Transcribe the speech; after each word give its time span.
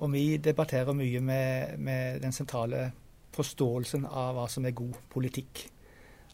Og 0.00 0.12
vi 0.12 0.36
debatterer 0.40 0.96
mye 0.96 1.20
med, 1.20 1.78
med 1.78 2.22
den 2.22 2.32
sentrale 2.32 2.86
forståelsen 3.36 4.06
av 4.08 4.34
hva 4.38 4.46
som 4.48 4.64
er 4.64 4.76
god 4.76 4.96
politikk. 5.12 5.66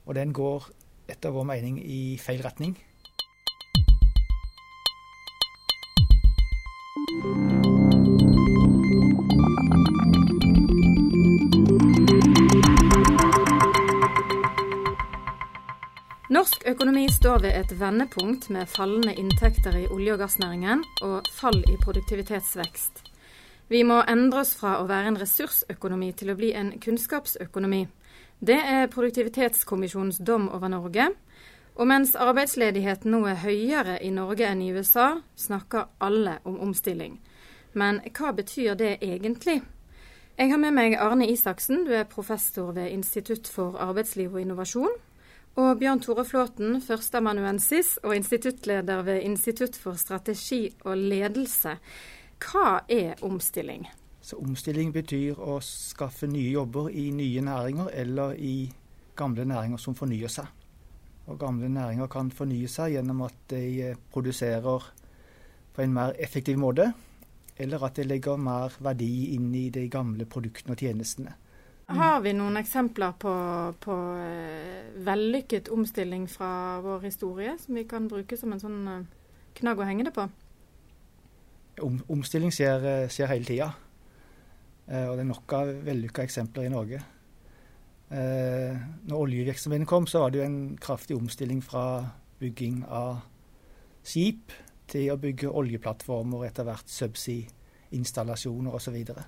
Og 0.06 0.14
den 0.14 0.32
går 0.32 0.68
etter 1.10 1.34
vår 1.34 1.48
mening 1.50 1.80
i 1.82 2.16
feil 2.22 2.44
retning. 2.46 2.76
Norsk 16.36 16.66
økonomi 16.68 17.06
står 17.10 17.42
ved 17.46 17.54
et 17.54 17.74
vendepunkt 17.80 18.50
med 18.54 18.70
fallende 18.70 19.14
inntekter 19.18 19.78
i 19.78 19.86
olje- 19.90 20.14
og 20.14 20.22
gassnæringen 20.22 20.82
og 21.02 21.26
fall 21.38 21.62
i 21.66 21.78
produktivitetsvekst. 21.82 23.05
Vi 23.68 23.82
må 23.82 23.98
endre 24.06 24.44
oss 24.44 24.52
fra 24.54 24.76
å 24.78 24.86
være 24.86 25.10
en 25.10 25.18
ressursøkonomi 25.18 26.12
til 26.14 26.30
å 26.30 26.36
bli 26.38 26.52
en 26.54 26.76
kunnskapsøkonomi. 26.82 27.86
Det 28.38 28.58
er 28.58 28.90
Produktivitetskommisjonens 28.92 30.20
dom 30.22 30.46
over 30.54 30.70
Norge. 30.70 31.08
Og 31.76 31.88
mens 31.90 32.14
arbeidsledigheten 32.14 33.10
nå 33.10 33.24
er 33.26 33.42
høyere 33.42 33.96
i 34.00 34.12
Norge 34.14 34.46
enn 34.46 34.62
i 34.62 34.70
USA, 34.72 35.16
snakker 35.36 35.90
alle 36.00 36.38
om 36.44 36.60
omstilling. 36.62 37.18
Men 37.74 37.98
hva 38.16 38.30
betyr 38.36 38.78
det 38.78 38.94
egentlig? 39.02 39.60
Jeg 40.38 40.52
har 40.52 40.60
med 40.62 40.76
meg 40.76 40.94
Arne 41.00 41.26
Isaksen, 41.28 41.82
du 41.84 41.92
er 41.96 42.08
professor 42.08 42.70
ved 42.76 42.92
Institutt 42.92 43.48
for 43.50 43.76
arbeidsliv 43.82 44.32
og 44.32 44.40
innovasjon. 44.40 44.94
Og 45.56 45.78
Bjørn 45.80 46.02
Tore 46.04 46.24
Flåten, 46.28 46.80
førsteamanuensis 46.84 47.94
og 48.04 48.12
instituttleder 48.16 49.02
ved 49.02 49.22
Institutt 49.24 49.76
for 49.80 49.96
strategi 49.96 50.68
og 50.84 50.96
ledelse. 51.00 51.78
Hva 52.42 52.80
er 52.88 53.22
omstilling? 53.24 53.86
Så 54.26 54.40
Omstilling 54.42 54.90
betyr 54.92 55.38
å 55.38 55.60
skaffe 55.62 56.26
nye 56.26 56.50
jobber 56.50 56.90
i 56.90 57.10
nye 57.14 57.42
næringer 57.46 57.92
eller 57.94 58.34
i 58.34 58.72
gamle 59.16 59.44
næringer 59.46 59.78
som 59.78 59.94
fornyer 59.94 60.32
seg. 60.32 60.48
Og 61.26 61.38
Gamle 61.38 61.68
næringer 61.70 62.10
kan 62.10 62.30
fornye 62.34 62.68
seg 62.70 62.96
gjennom 62.96 63.22
at 63.26 63.38
de 63.50 63.94
produserer 64.12 64.88
på 65.76 65.82
en 65.82 65.94
mer 65.94 66.14
effektiv 66.22 66.58
måte, 66.58 66.92
eller 67.56 67.82
at 67.86 67.98
de 67.98 68.06
legger 68.06 68.38
mer 68.40 68.74
verdi 68.82 69.34
inn 69.34 69.48
i 69.54 69.68
de 69.70 69.86
gamle 69.92 70.26
produktene 70.28 70.74
og 70.74 70.82
tjenestene. 70.82 71.34
Har 71.86 72.18
vi 72.24 72.32
noen 72.34 72.58
eksempler 72.58 73.14
på, 73.22 73.32
på 73.78 73.94
uh, 73.94 74.88
vellykket 75.06 75.70
omstilling 75.70 76.26
fra 76.30 76.80
vår 76.82 77.06
historie, 77.06 77.54
som 77.62 77.78
vi 77.78 77.86
kan 77.86 78.08
bruke 78.10 78.38
som 78.38 78.54
en 78.54 78.62
sånn 78.62 78.80
uh, 78.90 79.04
knagg 79.60 79.78
å 79.78 79.86
henge 79.86 80.08
det 80.08 80.14
på? 80.16 80.26
Om, 81.82 81.98
omstilling 82.08 82.52
skjer, 82.54 82.84
eh, 82.84 83.08
skjer 83.12 83.30
hele 83.32 83.44
tida. 83.44 83.70
Eh, 84.88 85.06
og 85.08 85.16
det 85.16 85.24
er 85.24 85.28
nok 85.28 85.52
av 85.52 85.72
vellykka 85.84 86.24
eksempler 86.24 86.68
i 86.68 86.72
Norge. 86.72 87.02
når 88.08 89.18
oljevirksomheten 89.18 89.86
kom, 89.86 90.04
så 90.06 90.20
var 90.20 90.30
det 90.30 90.38
jo 90.38 90.44
en 90.44 90.76
kraftig 90.78 91.16
omstilling 91.16 91.58
fra 91.58 92.06
bygging 92.38 92.84
av 92.86 93.24
skip 94.06 94.52
til 94.86 95.10
å 95.10 95.16
bygge 95.18 95.50
oljeplattformer 95.50 96.44
etter 96.46 96.68
hvert 96.68 96.86
subsea-installasjoner 96.86 98.76
osv. 98.78 98.94
Og, 99.10 99.18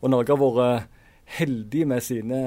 og 0.00 0.08
Norge 0.08 0.32
har 0.32 0.40
vært 0.40 0.88
heldig 1.36 1.84
med 1.92 2.00
sine 2.00 2.40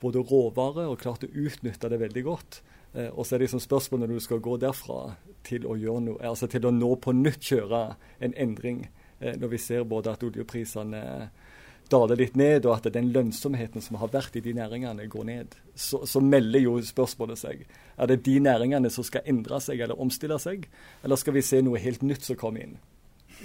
både 0.00 0.24
råvarer 0.26 0.90
og 0.90 1.00
klart 1.00 1.26
å 1.26 1.30
utnytte 1.30 1.90
det 1.92 2.00
veldig 2.00 2.24
godt. 2.26 2.60
Eh, 2.92 3.10
og 3.10 3.26
så 3.26 3.34
er 3.34 3.40
det 3.40 3.48
liksom 3.48 3.62
spørsmålet 3.64 4.08
når 4.08 4.20
du 4.20 4.26
skal 4.26 4.42
gå 4.44 4.56
derfra 4.60 5.00
til 5.46 5.66
å 5.68 5.76
gjøre 5.78 6.06
noe, 6.08 6.22
altså 6.26 6.48
til 6.50 6.66
å 6.66 6.74
nå 6.74 6.94
på 7.02 7.14
nytt 7.16 7.52
kjøre 7.52 7.84
en 8.20 8.34
endring. 8.34 8.84
Eh, 9.20 9.36
når 9.38 9.54
vi 9.54 9.62
ser 9.62 9.88
både 9.88 10.14
at 10.14 10.26
oljeprisene 10.26 11.04
daler 11.90 12.20
litt 12.20 12.36
ned, 12.38 12.66
og 12.66 12.76
at 12.76 12.92
den 12.94 13.10
lønnsomheten 13.14 13.82
som 13.82 13.98
har 14.00 14.12
vært 14.12 14.36
i 14.38 14.44
de 14.44 14.54
næringene, 14.56 15.08
går 15.10 15.26
ned, 15.26 15.56
så, 15.74 16.04
så, 16.06 16.22
melder 16.22 16.62
jo 16.62 16.76
spørsmålet 16.86 17.40
seg. 17.40 17.64
Er 17.98 18.10
det 18.10 18.22
de 18.26 18.36
næringene 18.42 18.90
som 18.94 19.06
skal 19.06 19.26
endre 19.28 19.58
seg 19.62 19.82
eller 19.82 20.00
omstille 20.00 20.38
seg, 20.42 20.68
eller 21.04 21.20
skal 21.20 21.36
vi 21.36 21.44
se 21.46 21.60
noe 21.66 21.82
helt 21.82 22.04
nytt 22.06 22.26
som 22.26 22.38
kommer 22.40 22.66
inn? 22.66 22.78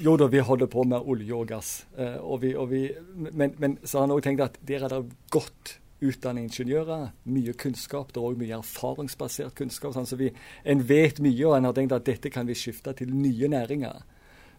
Jo 0.03 0.17
da, 0.19 0.27
vi 0.27 0.43
holder 0.43 0.67
på 0.67 0.83
med 0.83 1.07
olje 1.07 1.33
og 1.35 1.47
gass. 1.49 1.71
Eh, 1.97 2.19
og 2.19 2.41
vi, 2.43 2.51
og 2.59 2.69
vi, 2.71 2.83
men, 3.15 3.55
men, 3.57 3.77
så 3.83 3.99
har 4.01 4.07
han 4.07 4.15
òg 4.17 4.23
tenkt 4.25 4.43
at 4.43 4.59
der 4.67 4.83
er 4.85 4.91
det 4.91 5.03
godt 5.33 5.77
utdannede 6.09 6.47
ingeniører, 6.47 7.11
mye 7.31 7.53
kunnskap. 7.59 8.11
Det 8.13 8.21
er 8.21 8.27
òg 8.29 8.39
mye 8.41 8.57
erfaringsbasert 8.57 9.55
kunnskap. 9.57 9.93
Sånn, 9.95 10.07
så 10.09 10.19
vi, 10.19 10.31
En 10.63 10.83
vet 10.87 11.19
mye, 11.19 11.45
og 11.47 11.57
en 11.57 11.69
har 11.69 11.75
tenkt 11.77 11.95
at 11.95 12.05
dette 12.07 12.31
kan 12.33 12.47
vi 12.47 12.57
skifte 12.57 12.93
til 12.97 13.13
nye 13.13 13.49
næringer. 13.51 14.03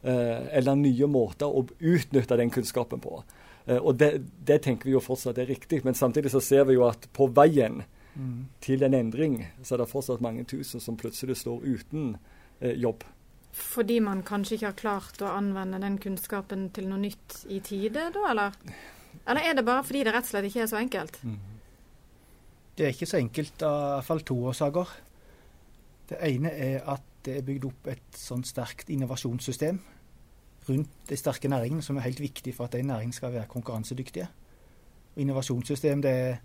Eh, 0.02 0.46
eller 0.58 0.76
nye 0.78 1.08
måter 1.10 1.50
å 1.50 1.64
utnytte 1.80 2.36
den 2.38 2.52
kunnskapen 2.54 3.00
på. 3.02 3.22
Eh, 3.66 3.78
og 3.78 3.96
det, 3.98 4.12
det, 4.46 4.60
tenker 4.62 4.86
vi 4.86 4.94
jo 4.94 5.02
fortsatt 5.02 5.38
er 5.42 5.48
riktig, 5.50 5.82
men 5.84 5.98
samtidig 5.98 6.30
så 6.30 6.42
ser 6.44 6.66
vi 6.68 6.76
jo 6.76 6.86
at 6.86 7.08
på 7.16 7.26
veien 7.34 7.82
mm. 8.14 8.40
til 8.62 8.86
en 8.86 8.94
endring, 8.94 9.40
så 9.62 9.74
er 9.74 9.82
det 9.82 9.90
fortsatt 9.90 10.22
mange 10.22 10.44
tusen 10.46 10.82
som 10.84 10.98
plutselig 11.00 11.40
står 11.42 11.64
uten 11.64 12.16
eh, 12.60 12.76
jobb. 12.78 13.02
Fordi 13.56 13.98
man 14.04 14.20
kanskje 14.26 14.58
ikke 14.58 14.68
har 14.68 14.78
klart 14.78 15.22
å 15.24 15.32
anvende 15.32 15.80
den 15.80 15.96
kunnskapen 15.98 16.68
til 16.76 16.90
noe 16.90 17.00
nytt 17.00 17.40
i 17.48 17.62
tide, 17.64 18.10
da, 18.12 18.26
eller? 18.30 18.58
Eller 19.26 19.50
er 19.50 19.58
det 19.58 19.64
bare 19.66 19.84
fordi 19.86 20.04
det 20.06 20.14
rett 20.14 20.26
og 20.26 20.32
slett 20.32 20.48
ikke 20.50 20.62
er 20.64 20.70
så 20.70 20.80
enkelt? 20.80 21.18
Mm. 21.24 21.38
Det 22.76 22.84
er 22.86 22.94
ikke 22.94 23.08
så 23.08 23.20
enkelt 23.20 23.62
av 23.64 23.76
i 23.76 23.92
hvert 23.96 24.08
fall 24.10 24.24
to 24.28 24.38
årsaker. 24.50 24.96
Det 26.10 26.18
ene 26.28 26.52
er 26.52 26.82
at 26.92 27.04
det 27.26 27.38
er 27.40 27.46
bygd 27.46 27.64
opp 27.66 27.88
et 27.90 28.18
sånn 28.18 28.44
sterkt 28.46 28.90
innovasjonssystem 28.94 29.78
rundt 30.68 31.08
de 31.08 31.16
sterke 31.18 31.48
næringene, 31.50 31.82
som 31.82 31.96
er 31.96 32.06
helt 32.06 32.20
viktig 32.20 32.54
for 32.54 32.66
at 32.66 32.74
de 32.76 32.82
næringene 32.86 33.14
skal 33.14 33.32
være 33.34 33.50
konkurransedyktige. 33.50 34.26
Og 35.14 35.22
innovasjonssystem 35.22 36.02
det 36.04 36.12
er 36.12 36.36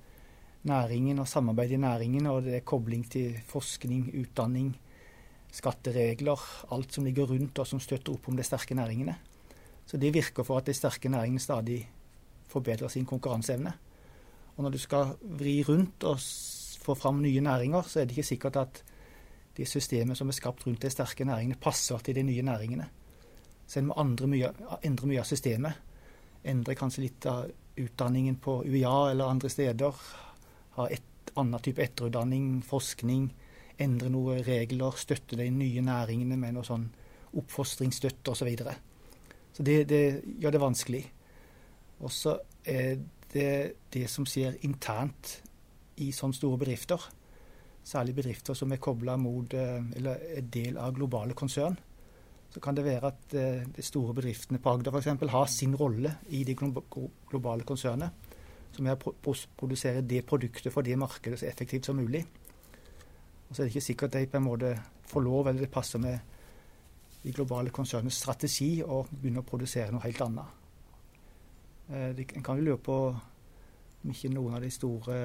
næringen 0.69 1.19
og 1.19 1.27
samarbeid 1.27 1.73
i 1.73 1.81
næringen, 1.81 2.29
og 2.29 2.43
det 2.45 2.55
er 2.55 2.65
kobling 2.65 3.03
til 3.11 3.37
forskning, 3.49 4.11
utdanning, 4.21 4.75
skatteregler, 5.51 6.41
alt 6.71 6.93
som 6.93 7.05
ligger 7.05 7.29
rundt 7.33 7.59
og 7.59 7.67
som 7.67 7.81
støtter 7.81 8.13
opp 8.13 8.29
om 8.29 8.37
de 8.37 8.45
sterke 8.45 8.77
næringene. 8.77 9.17
Så 9.85 9.97
det 9.97 10.13
virker 10.13 10.45
for 10.47 10.61
at 10.61 10.69
de 10.69 10.73
sterke 10.77 11.09
næringene 11.09 11.41
stadig 11.41 11.81
forbedrer 12.51 12.91
sin 12.91 13.07
konkurranseevne. 13.07 13.73
Og 14.57 14.63
når 14.65 14.75
du 14.75 14.79
skal 14.83 15.15
vri 15.39 15.61
rundt 15.67 16.03
og 16.07 16.19
få 16.81 16.95
fram 16.95 17.21
nye 17.23 17.41
næringer, 17.41 17.81
så 17.87 18.01
er 18.01 18.05
det 18.05 18.17
ikke 18.17 18.31
sikkert 18.33 18.59
at 18.61 18.83
de 19.57 19.65
systemene 19.67 20.15
som 20.15 20.29
er 20.31 20.37
skapt 20.37 20.65
rundt 20.67 20.83
de 20.83 20.89
sterke 20.91 21.25
næringene, 21.27 21.59
passer 21.59 21.97
til 21.97 22.15
de 22.15 22.23
nye 22.23 22.41
næringene. 22.41 22.87
Så 23.67 23.79
en 23.79 23.87
må 23.87 24.27
mye, 24.27 24.51
endre 24.83 25.07
mye 25.07 25.21
av 25.21 25.27
systemet. 25.27 25.73
Endre 26.43 26.75
kanskje 26.75 27.05
litt 27.05 27.25
av 27.29 27.45
utdanningen 27.79 28.35
på 28.41 28.63
UiA 28.65 29.11
eller 29.11 29.31
andre 29.31 29.49
steder. 29.49 30.01
Ha 30.75 30.87
et 30.91 31.31
annen 31.39 31.63
type 31.63 31.83
etterutdanning, 31.83 32.61
forskning. 32.67 33.29
Endre 33.79 34.09
noen 34.11 34.43
regler. 34.43 34.97
Støtte 34.99 35.39
de 35.39 35.47
nye 35.55 35.83
næringene 35.85 36.37
med 36.39 36.57
noe 36.57 36.67
sånn 36.67 36.89
oppfostringsstøtte 37.39 38.33
osv. 38.33 38.41
Så, 38.41 38.49
videre. 38.49 38.75
så 39.53 39.63
det, 39.63 39.77
det 39.87 40.03
gjør 40.41 40.57
det 40.57 40.63
vanskelig. 40.65 41.03
Og 42.01 42.11
så 42.11 42.37
er 42.65 42.99
det 43.31 43.51
det 43.93 44.07
som 44.11 44.25
skjer 44.27 44.59
internt 44.67 45.37
i 46.01 46.11
sånne 46.15 46.35
store 46.35 46.59
bedrifter. 46.61 47.05
Særlig 47.83 48.15
bedrifter 48.17 48.57
som 48.57 48.71
er 48.73 48.81
kobla 48.81 49.15
mot, 49.17 49.53
eh, 49.53 49.79
eller 49.95 50.27
er 50.37 50.49
del 50.53 50.77
av 50.77 50.93
globale 50.97 51.37
konsern 51.37 51.77
så 52.51 52.59
kan 52.59 52.75
det 52.75 52.83
være 52.85 53.07
at 53.07 53.33
eh, 53.39 53.63
de 53.75 53.83
store 53.83 54.13
bedriftene 54.13 54.59
på 54.59 54.73
Agder 54.73 54.91
f.eks. 54.91 55.31
har 55.31 55.45
sin 55.47 55.75
rolle 55.75 56.17
i 56.29 56.43
det 56.43 56.57
globale 57.29 57.63
konsernet. 57.63 58.11
Som 58.71 58.87
er 58.87 58.95
å 58.95 59.35
produsere 59.57 60.03
det 60.07 60.25
produktet 60.27 60.71
for 60.73 60.83
det 60.83 60.97
markedet 60.99 61.39
så 61.39 61.47
effektivt 61.47 61.87
som 61.87 61.95
mulig. 61.95 62.25
Og 63.49 63.55
så 63.55 63.61
er 63.61 63.65
det 63.65 63.71
ikke 63.73 63.87
sikkert 63.87 64.13
de 64.15 64.27
på 64.27 64.39
en 64.39 64.47
måte 64.47 64.75
får 65.07 65.23
lov, 65.23 65.47
eller 65.47 65.65
det 65.65 65.71
passer 65.71 65.99
med 65.99 66.19
de 67.23 67.31
globale 67.35 67.71
konsernets 67.71 68.19
strategi 68.23 68.81
å 68.83 69.03
begynne 69.11 69.43
å 69.43 69.47
produsere 69.47 69.91
noe 69.91 70.03
helt 70.03 70.21
annet. 70.23 70.60
Eh, 71.91 72.25
en 72.35 72.43
kan 72.43 72.57
jo 72.57 72.63
lure 72.63 72.77
på 72.79 72.97
om 73.11 74.11
ikke 74.13 74.31
noen 74.31 74.55
av 74.55 74.63
de 74.63 74.71
store 74.71 75.17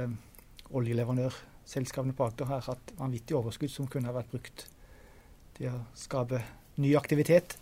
oljeleverandørselskapene 0.74 2.14
på 2.16 2.26
Agder 2.26 2.50
har 2.50 2.64
hatt 2.66 2.92
vanvittig 2.98 3.36
overskudd 3.38 3.70
som 3.70 3.86
kunne 3.90 4.10
ha 4.10 4.16
vært 4.16 4.32
brukt 4.32 4.66
til 5.56 5.70
å 5.70 5.84
skape 5.96 6.42
ny 6.82 6.90
aktivitet. 6.98 7.56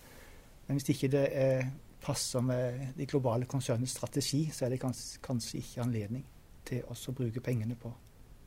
Men 0.66 0.78
hvis 0.78 0.94
ikke 0.94 1.10
det 1.12 1.24
er, 1.36 1.66
passer 2.04 2.40
med 2.44 2.96
de 2.96 3.06
globale 3.06 3.46
konsernets 3.48 3.92
strategi, 3.92 4.48
så 4.52 4.64
er 4.64 4.74
det 4.74 4.80
kanskje, 4.80 5.20
kanskje 5.24 5.60
ikke 5.60 5.84
anledning 5.84 6.24
til 6.64 6.82
å 6.88 7.12
bruke 7.12 7.40
pengene 7.44 7.76
på, 7.76 7.92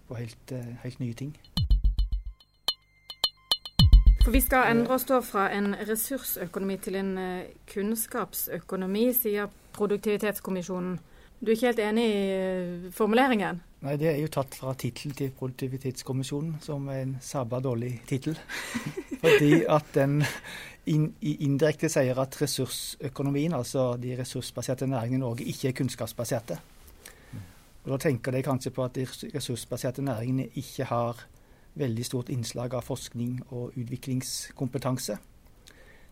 på 0.10 0.18
helt, 0.18 0.52
eh, 0.52 0.74
helt, 0.84 1.00
nye 1.00 1.14
ting. 1.14 1.36
For 4.24 4.34
Vi 4.34 4.42
skal 4.42 4.74
endre 4.74 4.98
oss 4.98 5.06
da 5.08 5.22
fra 5.24 5.48
en 5.56 5.76
ressursøkonomi 5.88 6.78
til 6.78 6.98
en 7.00 7.18
eh, 7.18 7.54
kunnskapsøkonomi, 7.70 9.14
sier 9.14 9.54
Produktivitetskommisjonen. 9.78 10.98
Du 11.38 11.52
er 11.52 11.54
ikke 11.54 11.70
helt 11.70 11.82
enig 11.86 12.06
i 12.10 12.22
eh, 12.34 12.86
formuleringen? 12.94 13.60
Nei, 13.86 13.96
Det 14.02 14.08
er 14.10 14.16
jo 14.24 14.30
tatt 14.34 14.56
fra 14.58 14.74
tittelen 14.74 15.14
til 15.16 15.30
Produktivitetskommisjonen, 15.38 16.56
som 16.66 16.88
er 16.90 17.04
en 17.04 17.18
sabla 17.22 17.60
dårlig 17.62 17.92
tittel. 18.10 18.40
Fordi 19.22 19.52
at 19.70 19.92
den 19.94 20.24
indirekte 20.88 21.90
sier 21.92 22.18
at 22.22 22.42
ressursøkonomien, 22.42 23.54
altså 23.54 23.92
de 24.02 24.16
ressursbaserte 24.18 24.88
næringene 24.88 25.22
i 25.22 25.26
Norge, 25.26 25.46
ikke 25.46 25.70
er 25.70 25.78
kunnskapsbaserte. 25.78 26.58
Og 27.86 27.92
Da 27.92 27.98
tenker 27.98 28.32
de 28.32 28.44
kanskje 28.44 28.72
på 28.72 28.84
at 28.84 28.96
de 28.96 29.06
ressursbaserte 29.36 30.02
næringene 30.02 30.50
ikke 30.56 30.84
har 30.84 31.26
veldig 31.76 32.06
stort 32.06 32.30
innslag 32.30 32.74
av 32.74 32.82
forskning 32.82 33.42
og 33.50 33.78
utviklingskompetanse. 33.78 35.18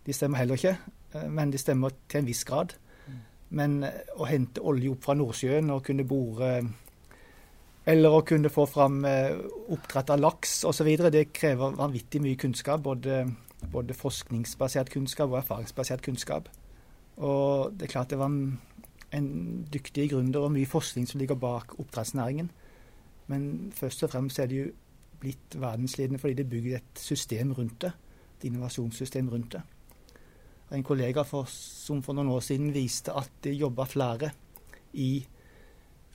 De 0.06 0.14
stemmer 0.14 0.38
heller 0.38 0.56
ikke, 0.56 0.78
eh, 1.14 1.30
men 1.30 1.52
de 1.52 1.58
stemmer 1.58 1.90
til 2.10 2.20
en 2.20 2.28
viss 2.28 2.44
grad. 2.44 2.76
Men 3.50 3.84
eh, 3.84 4.02
å 4.18 4.28
hente 4.30 4.64
olje 4.64 4.92
opp 4.92 5.06
fra 5.06 5.16
Nordsjøen 5.18 5.70
og 5.74 5.84
kunne 5.86 6.08
bore 6.08 6.56
eller 7.86 8.16
å 8.18 8.24
kunne 8.26 8.50
få 8.50 8.66
fram 8.70 9.04
eh, 9.06 9.36
oppdrett 9.74 10.10
av 10.10 10.22
laks 10.22 10.64
osv. 10.66 10.90
Det 11.14 11.28
krever 11.36 11.76
vanvittig 11.78 12.22
mye 12.24 12.38
kunnskap. 12.42 12.82
Både, 12.86 13.26
både, 13.72 13.98
forskningsbasert 13.98 14.90
kunnskap 14.94 15.30
og 15.30 15.42
erfaringsbasert 15.44 16.02
kunnskap. 16.06 16.50
Og 17.22 17.76
det 17.78 17.88
er 17.88 17.94
klart 17.94 18.10
det 18.10 18.20
var 18.20 18.32
en, 18.34 18.58
en 19.14 19.30
dyktig 19.72 20.10
gründer 20.16 20.48
og 20.48 20.56
mye 20.56 20.70
forskning 20.70 21.06
som 21.10 21.22
ligger 21.22 21.38
bak 21.38 21.78
oppdrettsnæringen. 21.78 22.50
Men 23.30 23.72
først 23.74 24.04
og 24.06 24.14
fremst 24.14 24.42
er 24.42 24.50
det 24.50 24.60
jo 24.64 24.74
blitt 25.22 25.56
verdensledende 25.58 26.20
fordi 26.22 26.42
det 26.42 26.50
bygger 26.50 26.82
et 26.82 27.00
system 27.00 27.54
rundt 27.54 27.80
det. 27.86 27.94
Et 28.40 28.50
innovasjonssystem 28.50 29.30
rundt 29.30 29.54
det. 29.54 29.62
En 30.74 30.84
kollega 30.84 31.24
for, 31.28 31.46
som 31.50 32.02
for 32.02 32.18
noen 32.18 32.32
år 32.34 32.42
siden 32.42 32.74
viste 32.74 33.14
at 33.14 33.30
det 33.46 33.54
jobba 33.54 33.86
flere 33.86 34.32
i 34.98 35.26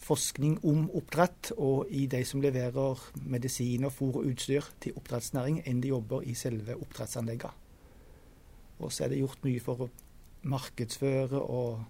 forskning 0.01 0.59
om 0.67 0.89
oppdrett 0.97 1.53
og 1.61 1.91
i 1.93 2.07
de 2.11 2.23
som 2.27 2.43
leverer 2.43 3.03
medisiner, 3.31 3.93
fôr 3.93 4.21
og 4.23 4.31
utstyr 4.33 4.67
til 4.83 4.97
oppdrettsnæring, 4.99 5.61
enn 5.69 5.83
de 5.85 5.93
jobber 5.93 6.25
i 6.27 6.35
selve 6.39 6.77
oppdrettsanleggene. 6.81 7.53
Og 8.81 8.93
så 8.93 9.05
er 9.05 9.13
det 9.13 9.21
gjort 9.21 9.43
mye 9.45 9.61
for 9.61 9.85
å 9.85 9.91
markedsføre 10.49 11.41
og 11.41 11.83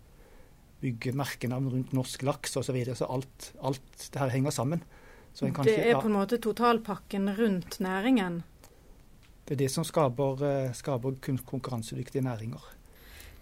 bygge 0.80 1.12
merkenavn 1.14 1.68
rundt 1.70 1.92
norsk 1.94 2.24
laks 2.26 2.56
osv. 2.56 2.66
Så, 2.66 2.74
videre. 2.74 2.96
så 2.98 3.06
alt, 3.12 3.52
alt 3.62 4.08
det 4.10 4.18
her 4.18 4.32
henger 4.34 4.54
sammen. 4.54 4.82
det 5.38 5.76
er 5.78 6.00
på 6.00 6.08
en 6.08 6.16
måte 6.16 6.40
totalpakken 6.42 7.30
rundt 7.38 7.78
næringen? 7.80 8.42
Det 9.50 9.56
er 9.56 9.64
det 9.64 9.72
som 9.74 9.82
skaper, 9.84 10.44
eh, 10.46 10.72
skaper 10.72 11.16
konkurransedyktige 11.42 12.22
næringer. 12.22 12.62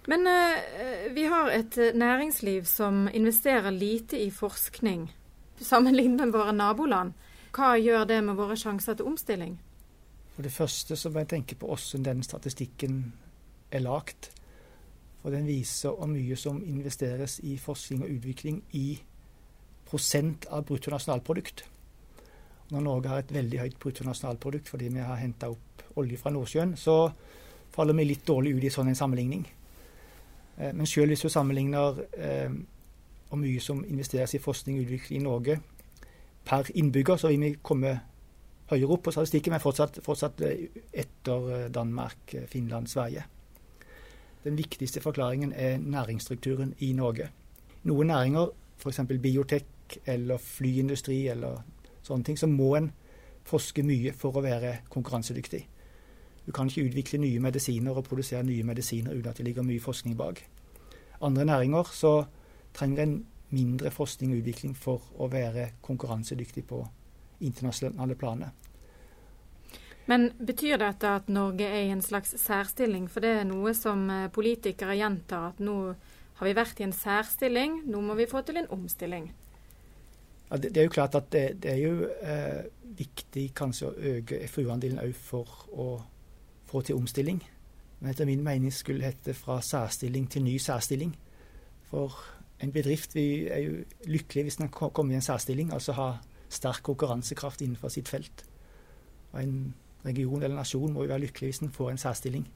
Men 0.08 0.26
uh, 0.26 1.14
vi 1.14 1.24
har 1.28 1.50
et 1.50 1.78
eh, 1.78 1.92
næringsliv 1.94 2.64
som 2.64 3.08
investerer 3.12 3.70
lite 3.70 4.16
i 4.18 4.30
forskning, 4.30 5.12
sammenlignet 5.60 6.24
med 6.24 6.32
våre 6.32 6.52
naboland. 6.52 7.12
Hva 7.52 7.74
gjør 7.76 8.06
det 8.08 8.24
med 8.24 8.34
våre 8.40 8.56
sjanser 8.56 8.94
til 8.94 9.04
omstilling? 9.04 9.58
For 10.32 10.42
Det 10.42 10.52
første 10.52 10.96
så 10.96 11.10
må 11.10 11.18
jeg 11.18 11.28
tenke 11.28 11.54
på 11.60 11.66
hvordan 11.66 12.04
den 12.04 12.22
statistikken 12.22 13.12
er 13.70 13.84
lagt. 13.84 14.32
For 15.20 15.30
den 15.30 15.46
viser 15.46 15.92
hvor 15.92 16.08
mye 16.08 16.36
som 16.36 16.64
investeres 16.64 17.40
i 17.44 17.58
forskning 17.58 18.02
og 18.02 18.16
utvikling 18.16 18.64
i 18.72 19.02
prosent 19.84 20.48
av 20.48 20.64
bruttonasjonalprodukt. 20.64 21.66
Når 22.70 22.80
Norge 22.80 23.08
har 23.08 23.18
et 23.18 23.34
veldig 23.34 23.60
høyt 23.60 23.78
bruttonasjonalprodukt 23.78 24.68
fordi 24.68 24.88
vi 24.88 25.04
har 25.04 25.20
henta 25.20 25.52
opp 25.52 25.67
olje 25.98 26.18
fra 26.20 26.32
Nordsjøen, 26.34 26.76
så 26.76 27.08
faller 27.74 27.96
vi 27.98 28.08
litt 28.08 28.26
dårlig 28.26 28.56
ut 28.56 28.66
i 28.66 28.72
sånn 28.72 28.90
en 28.90 28.98
sammenligning. 28.98 29.46
Eh, 30.58 30.74
men 30.74 30.86
selv 30.86 31.12
hvis 31.12 31.24
du 31.24 31.30
sammenligner 31.32 32.02
eh, 32.18 32.52
hvor 33.28 33.40
mye 33.40 33.60
som 33.62 33.84
investeres 33.84 34.34
i 34.34 34.42
forskning 34.42 34.78
og 34.78 34.86
utvikling 34.86 35.20
i 35.20 35.24
Norge 35.24 35.58
per 36.48 36.70
innbygger, 36.74 37.20
så 37.20 37.32
vil 37.32 37.44
vi 37.44 37.56
komme 37.62 37.98
høyere 38.68 38.92
opp 38.92 39.06
på 39.06 39.12
statistikken, 39.14 39.54
men 39.54 39.64
fortsatt, 39.64 40.00
fortsatt 40.04 40.44
eh, 40.46 40.68
etter 40.92 41.68
Danmark, 41.74 42.36
Finland, 42.48 42.88
Sverige. 42.88 43.24
Den 44.44 44.56
viktigste 44.56 45.00
forklaringen 45.04 45.52
er 45.52 45.78
næringsstrukturen 45.78 46.74
i 46.78 46.92
Norge. 46.96 47.28
Noen 47.88 48.06
næringer, 48.06 48.52
f.eks. 48.78 49.00
biotek 49.22 49.98
eller 50.06 50.38
flyindustri 50.38 51.26
eller 51.28 51.62
sånne 52.02 52.24
ting, 52.24 52.38
så 52.38 52.46
må 52.46 52.74
en 52.76 52.92
forske 53.48 53.82
mye 53.82 54.12
for 54.16 54.36
å 54.36 54.44
være 54.44 54.78
konkurransedyktig. 54.92 55.66
Du 56.48 56.52
kan 56.56 56.70
ikke 56.70 56.86
utvikle 56.88 57.18
nye 57.20 57.40
medisiner 57.44 57.92
og 57.92 58.06
produsere 58.08 58.40
nye 58.48 58.64
medisiner 58.64 59.12
uten 59.12 59.28
at 59.28 59.36
det 59.36 59.44
ligger 59.44 59.66
mye 59.68 59.82
forskning 59.84 60.14
bak. 60.16 60.40
Andre 61.20 61.44
næringer 61.44 61.90
så 61.92 62.12
trenger 62.72 63.02
en 63.02 63.18
mindre 63.50 63.90
forskning 63.92 64.32
og 64.32 64.40
utvikling 64.40 64.72
for 64.76 65.04
å 65.20 65.28
være 65.28 65.74
konkurransedyktig 65.84 66.64
på 66.70 66.80
internasjonale 67.44 68.16
planer. 68.16 68.56
Men 70.08 70.30
betyr 70.40 70.80
dette 70.80 71.10
at 71.20 71.28
Norge 71.28 71.68
er 71.68 71.82
i 71.84 71.92
en 71.92 72.00
slags 72.00 72.32
særstilling? 72.40 73.10
For 73.12 73.20
det 73.20 73.34
er 73.42 73.44
noe 73.44 73.74
som 73.76 74.08
eh, 74.08 74.30
politikere 74.32 74.96
gjentar, 74.96 75.50
at 75.52 75.60
nå 75.60 75.76
har 76.38 76.48
vi 76.48 76.56
vært 76.56 76.80
i 76.80 76.86
en 76.88 76.96
særstilling, 76.96 77.82
nå 77.92 78.00
må 78.00 78.16
vi 78.16 78.30
få 78.30 78.40
til 78.40 78.62
en 78.62 78.70
omstilling. 78.72 79.28
Ja, 80.48 80.56
det, 80.56 80.72
det, 80.72 80.80
er 80.80 80.88
jo 80.88 80.96
klart 80.96 81.18
at 81.20 81.28
det, 81.34 81.44
det 81.60 81.74
er 81.74 81.82
jo 81.82 82.08
eh, 82.24 82.70
viktig 82.96 83.50
kanskje 83.58 83.90
å 83.90 84.14
øke 84.14 84.46
FoU-andelen 84.48 85.02
òg 85.02 85.12
for 85.12 85.68
å 85.76 85.90
få 86.68 86.82
til 86.82 86.98
omstilling. 86.98 87.42
Men 88.00 88.10
etter 88.10 88.28
min 88.28 88.44
mening 88.44 88.72
skulle 88.72 89.04
hete 89.04 89.34
fra 89.34 89.60
særstilling 89.62 90.30
til 90.30 90.44
ny 90.44 90.56
særstilling. 90.56 91.16
For 91.90 92.14
en 92.62 92.72
bedrift 92.72 93.16
er 93.16 93.58
jo 93.58 93.84
lykkelig 94.06 94.42
hvis 94.42 94.56
den 94.56 94.68
kommer 94.68 95.12
i 95.12 95.16
en 95.16 95.22
særstilling, 95.22 95.72
altså 95.72 95.92
har 95.92 96.20
sterk 96.48 96.82
konkurransekraft 96.82 97.60
innenfor 97.60 97.88
sitt 97.88 98.08
felt. 98.08 98.44
Og 99.32 99.42
en 99.42 99.74
region 100.04 100.42
eller 100.42 100.56
nasjon 100.56 100.92
må 100.92 101.02
jo 101.02 101.08
være 101.08 101.26
lykkelig 101.26 101.46
hvis 101.46 101.58
den 101.58 101.72
får 101.72 101.90
en 101.90 101.98
særstilling. 101.98 102.48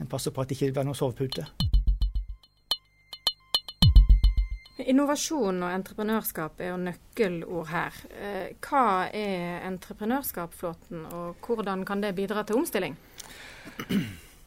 En 0.00 0.06
passer 0.06 0.30
på 0.30 0.40
at 0.40 0.48
det 0.48 0.60
ikke 0.60 0.72
blir 0.72 0.88
noen 0.88 0.96
sovepute. 0.96 1.46
Innovasjon 4.88 5.60
og 5.64 5.72
entreprenørskap 5.74 6.60
er 6.62 6.72
jo 6.72 6.80
nøkkelord 6.80 7.68
her. 7.70 8.00
Eh, 8.16 8.48
hva 8.64 9.08
er 9.12 9.66
entreprenørskap, 9.68 10.54
Flåten, 10.56 11.04
og 11.12 11.40
hvordan 11.44 11.84
kan 11.88 12.02
det 12.02 12.14
bidra 12.16 12.44
til 12.46 12.60
omstilling? 12.60 12.96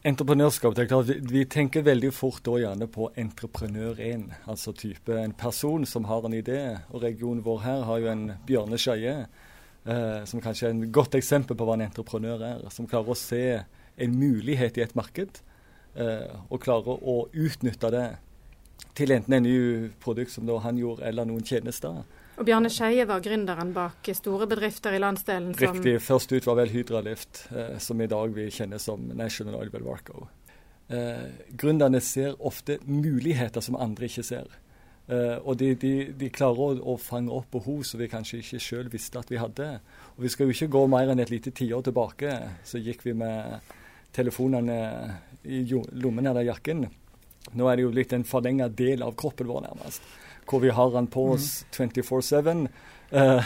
Entreprenørskap, 0.04 0.74
det 0.76 0.84
er 0.84 0.90
klart, 0.92 1.12
vi, 1.32 1.46
tenker 1.48 1.86
veldig 1.86 2.10
fort 2.12 2.42
da 2.44 2.58
gjerne 2.60 2.90
på 2.92 3.08
entreprenør 3.20 4.02
1. 4.04 4.26
Altså 4.52 4.74
type 4.76 5.16
en 5.16 5.36
person 5.38 5.86
som 5.88 6.10
har 6.10 6.26
en 6.28 6.36
idé. 6.36 6.60
Og 6.92 7.06
regionen 7.06 7.44
vår 7.46 7.62
her 7.64 7.86
har 7.88 8.02
jo 8.04 8.12
en 8.12 8.26
Bjørne 8.48 8.80
Skeie, 8.82 9.16
eh, 9.86 10.20
som 10.28 10.44
kanskje 10.44 10.68
er 10.68 10.76
en 10.76 10.92
godt 10.92 11.16
eksempel 11.16 11.56
på 11.56 11.70
hva 11.70 11.78
en 11.78 11.86
entreprenør 11.88 12.44
er. 12.50 12.68
Som 12.74 12.90
klarer 12.92 13.16
å 13.16 13.20
se 13.20 13.46
en 13.96 14.20
mulighet 14.20 14.78
i 14.78 14.84
et 14.84 14.96
marked, 15.00 15.40
eh, 15.96 16.36
og 16.50 16.62
klarer 16.64 17.00
å 17.00 17.18
utnytte 17.32 17.94
det 17.94 18.08
til 18.98 19.12
enten 19.16 19.34
en 19.38 19.46
ny 19.46 19.58
produkt 20.04 20.32
som 20.32 20.50
han 20.64 20.78
gjorde, 20.78 21.06
eller 21.08 21.26
noen 21.26 21.46
tjenester. 21.46 22.04
Og 22.34 22.48
Bjarne 22.48 22.70
Skeie 22.74 23.06
var 23.06 23.22
gründeren 23.22 23.74
bak 23.76 24.10
store 24.18 24.48
bedrifter 24.50 24.96
i 24.98 25.02
landsdelen 25.02 25.54
som 25.54 25.76
Riktig. 25.78 26.00
Først 26.02 26.34
ut 26.34 26.48
var 26.48 26.58
vel 26.62 26.72
Hydralift, 26.74 27.48
eh, 27.54 27.78
som 27.78 28.02
i 28.02 28.10
dag 28.10 28.34
vi 28.34 28.50
kjenner 28.50 28.82
som 28.82 29.06
National 29.14 29.60
Oil 29.60 29.70
Well 29.74 29.86
Warco. 29.86 30.28
Eh, 30.90 31.30
gründerne 31.58 32.02
ser 32.02 32.36
ofte 32.42 32.80
muligheter 32.86 33.62
som 33.62 33.78
andre 33.78 34.10
ikke 34.10 34.26
ser. 34.26 34.50
Eh, 35.08 35.38
og 35.44 35.58
de, 35.60 35.74
de, 35.76 35.94
de 36.18 36.30
klarer 36.34 36.80
å, 36.80 36.94
å, 36.94 36.98
fange 36.98 37.32
opp 37.32 37.52
behov 37.52 37.84
som 37.86 38.00
vi 38.00 38.10
kanskje 38.12 38.40
ikke 38.40 38.62
sjøl 38.66 38.90
visste 38.92 39.20
at 39.20 39.30
vi 39.30 39.38
hadde. 39.42 39.70
Og 40.16 40.26
vi 40.26 40.34
skal 40.34 40.48
jo 40.48 40.56
ikke 40.56 40.72
gå 40.74 40.84
mer 40.90 41.12
enn 41.12 41.22
et 41.22 41.34
lite 41.34 41.54
tiår 41.54 41.86
tilbake, 41.86 42.38
så 42.66 42.82
gikk 42.82 43.06
vi 43.06 43.14
med 43.20 43.74
telefonene 44.14 44.78
i 45.44 45.64
lommen 45.70 46.30
eller 46.30 46.48
jakken. 46.48 46.86
Nå 47.52 47.68
er 47.68 47.78
det 47.78 47.84
jo 47.84 47.94
litt 47.94 48.14
en 48.16 48.24
forlenga 48.26 48.70
del 48.72 49.04
av 49.04 49.18
kroppen 49.20 49.50
vår, 49.52 49.66
nærmest 49.68 50.14
hvor 50.50 50.60
vi 50.60 50.70
har 50.70 50.92
den 50.92 51.08
på 51.08 51.32
oss 51.34 51.66
24-7. 51.72 52.68
Uh, 53.14 53.46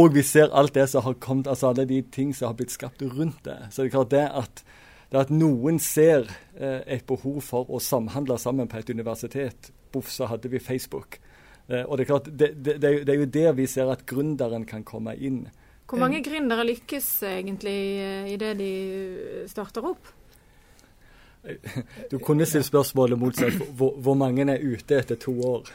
og 0.00 0.14
vi 0.14 0.22
ser 0.26 0.52
alt 0.56 0.74
det 0.74 0.88
som 0.90 1.04
har 1.06 1.18
kommet, 1.22 1.48
altså 1.48 1.70
alle 1.70 1.86
de 1.88 2.02
ting 2.02 2.34
som 2.34 2.50
har 2.50 2.58
blitt 2.58 2.74
skapt 2.74 3.02
rundt 3.02 3.44
det. 3.46 3.58
Så 3.70 3.82
det 3.82 3.90
er 3.90 3.96
klart 3.96 4.14
det 4.14 4.26
at, 4.42 4.62
det 5.10 5.22
at 5.24 5.32
noen 5.34 5.80
ser 5.82 6.26
uh, 6.58 6.80
et 6.86 7.06
behov 7.08 7.40
for 7.46 7.70
å 7.70 7.82
samhandle 7.82 8.38
sammen 8.38 8.70
på 8.70 8.80
et 8.80 8.90
universitet 8.90 9.72
Boff, 9.90 10.10
så 10.10 10.28
hadde 10.30 10.50
vi 10.50 10.62
Facebook. 10.62 11.18
Uh, 11.70 11.84
og 11.86 11.98
Det 11.98 12.04
er 12.04 12.10
klart, 12.10 12.30
det, 12.30 12.52
det, 12.64 12.78
det, 12.82 13.08
er 13.08 13.22
jo 13.22 13.30
der 13.30 13.56
vi 13.58 13.66
ser 13.70 13.90
at 13.90 14.06
gründeren 14.06 14.66
kan 14.66 14.84
komme 14.86 15.16
inn. 15.16 15.44
Hvor 15.90 15.98
mange 15.98 16.20
gründere 16.22 16.62
lykkes 16.68 17.06
egentlig 17.26 17.78
i 18.30 18.36
det 18.38 18.52
de 18.60 18.74
starter 19.50 19.88
opp? 19.90 20.12
Du 22.10 22.18
kunne 22.18 22.46
stilt 22.46 22.66
spørsmålet 22.68 23.18
motsatt. 23.18 23.56
Hvor, 23.76 23.94
hvor, 23.96 24.16
mange 24.18 24.44
er 24.52 24.60
ute 24.60 24.98
etter 25.00 25.16
to 25.20 25.32
år? 25.40 25.68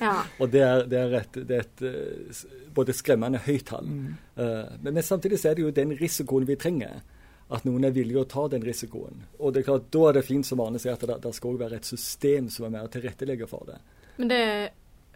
Ja. 0.00 0.14
og 0.40 0.50
det 0.52 0.62
er, 0.62 0.84
det, 0.90 1.00
er 1.00 1.18
et, 1.22 1.38
det 1.48 1.56
er, 1.56 1.66
et, 1.66 1.84
eh, 1.88 2.70
både 2.76 2.94
skremmende 2.96 3.40
høyt 3.46 3.66
tall. 3.70 3.88
Mm. 3.88 4.14
Uh, 4.36 4.46
men, 4.82 4.92
men, 4.92 5.02
samtidig 5.02 5.40
så 5.40 5.50
er 5.50 5.58
det 5.58 5.64
jo 5.64 5.74
den 5.76 5.96
risikoen 5.96 6.48
vi 6.48 6.58
trenger. 6.60 7.00
At 7.46 7.64
noen 7.64 7.86
er 7.86 7.94
villige 7.94 8.24
å 8.24 8.28
ta 8.28 8.48
den 8.50 8.64
risikoen. 8.66 9.22
Og 9.38 9.54
det 9.54 9.62
er 9.62 9.68
klart, 9.68 9.90
Da 9.94 10.08
er 10.08 10.18
det 10.18 10.26
fint 10.26 10.46
som 10.46 10.60
Arne 10.64 10.80
sier, 10.82 10.98
at 10.98 11.06
det, 11.06 11.20
det 11.22 11.34
skal 11.36 11.52
også 11.52 11.62
være 11.62 11.78
et 11.78 11.92
system 11.92 12.50
som 12.50 12.66
er 12.66 12.74
mer 12.74 12.90
tilrettelegger 12.90 13.48
for 13.50 13.68
det. 13.70 13.78
Men 14.16 14.32
det 14.32 14.40
er 14.42 14.66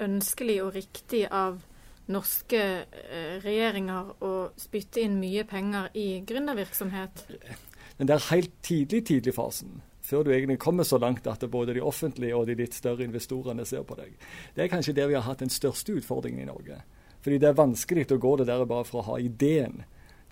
ønskelig 0.01 0.61
og 0.65 0.77
riktig 0.79 1.25
av 1.27 1.59
norske 2.11 2.61
eh, 2.61 3.37
regjeringer 3.43 4.15
å 4.27 4.33
spytte 4.59 5.03
inn 5.05 5.19
mye 5.21 5.45
penger 5.49 5.91
i 5.99 6.09
gründervirksomhet? 6.27 7.27
det 8.01 8.15
er 8.15 8.27
helt 8.31 8.53
tidlig 8.65 9.03
tidlig 9.11 9.35
fasen, 9.37 9.81
før 10.11 10.25
du 10.27 10.33
egentlig 10.35 10.59
kommer 10.63 10.87
så 10.87 10.99
langt 10.99 11.27
at 11.31 11.45
både 11.51 11.77
de 11.77 11.85
offentlige 11.87 12.37
og 12.37 12.49
de 12.49 12.57
litt 12.59 12.75
større 12.75 13.07
investorene 13.07 13.67
ser 13.69 13.85
på 13.87 13.99
deg, 14.01 14.17
det 14.57 14.65
er 14.65 14.73
kanskje 14.73 14.97
der 14.97 15.11
vi 15.11 15.19
har 15.19 15.27
hatt 15.29 15.45
den 15.45 15.53
største 15.53 15.95
utfordringen 16.01 16.43
i 16.43 16.51
Norge. 16.51 16.81
Fordi 17.21 17.39
det 17.39 17.51
er 17.51 17.59
vanskelig 17.59 18.09
å 18.15 18.21
gå 18.21 18.37
det 18.41 18.49
der 18.49 18.65
bare 18.67 18.87
for 18.89 19.03
å 19.03 19.09
ha 19.13 19.19
ideen 19.21 19.83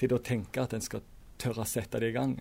til 0.01 0.15
å 0.15 0.23
tenke 0.25 0.63
at 0.63 0.75
en 0.75 0.85
skal 0.85 1.05
tørre 1.39 1.63
å 1.63 1.69
sette 1.69 2.01
det 2.01 2.11
i 2.11 2.17
gang. 2.17 2.35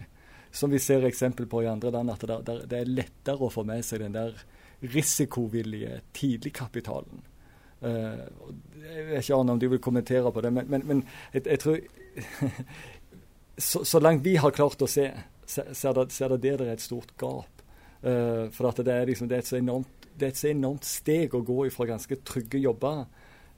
Som 0.52 0.72
vi 0.72 0.80
ser 0.82 1.06
eksempel 1.06 1.50
på 1.50 1.62
i 1.64 1.70
andre 1.70 1.92
land, 1.94 2.14
at 2.14 2.24
det, 2.48 2.60
det 2.72 2.80
er 2.80 2.90
lettere 2.90 3.46
å 3.46 3.52
få 3.54 3.66
med 3.68 3.86
seg 3.86 4.02
den 4.02 4.16
der 4.16 4.38
risikovillige 4.82 6.02
tidligkapitalen. 6.16 7.26
Uh, 7.78 8.26
jeg 8.82 9.04
vet 9.06 9.22
ikke 9.22 9.38
om 9.38 9.60
du 9.60 9.68
vil 9.70 9.82
kommentere 9.84 10.32
på 10.34 10.42
det, 10.42 10.54
men, 10.54 10.70
men, 10.72 10.86
men 10.90 11.02
jeg, 11.34 11.44
jeg, 11.46 11.60
tror 11.62 11.78
så, 13.70 13.84
så, 13.84 14.02
langt 14.02 14.26
vi 14.26 14.34
har 14.42 14.56
klart 14.56 14.82
å 14.82 14.90
se, 14.90 15.12
så, 15.48 15.64
er, 15.64 15.94
det, 15.94 16.12
så 16.12 16.28
det 16.28 16.42
der 16.44 16.60
det 16.60 16.68
er 16.68 16.76
et 16.76 16.84
stort 16.84 17.16
gap. 17.18 17.64
Uh, 18.04 18.48
for 18.54 18.70
det 18.84 18.94
er, 18.94 19.08
liksom, 19.10 19.30
det, 19.30 19.40
er 19.40 19.58
enormt, 19.58 20.08
det 20.14 20.28
er, 20.28 20.36
et 20.36 20.40
så 20.40 20.52
enormt, 20.52 20.86
steg 20.86 21.34
å 21.34 21.44
gå 21.46 21.66
fra 21.74 21.88
ganske 21.90 22.20
trygge 22.28 22.62
jobber, 22.62 23.06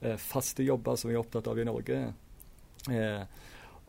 uh, 0.04 0.16
faste 0.16 0.64
jobber 0.64 0.96
som 0.96 1.10
vi 1.10 1.16
er 1.16 1.22
opptatt 1.22 1.50
av 1.50 1.58
i 1.58 1.66
Norge, 1.68 2.02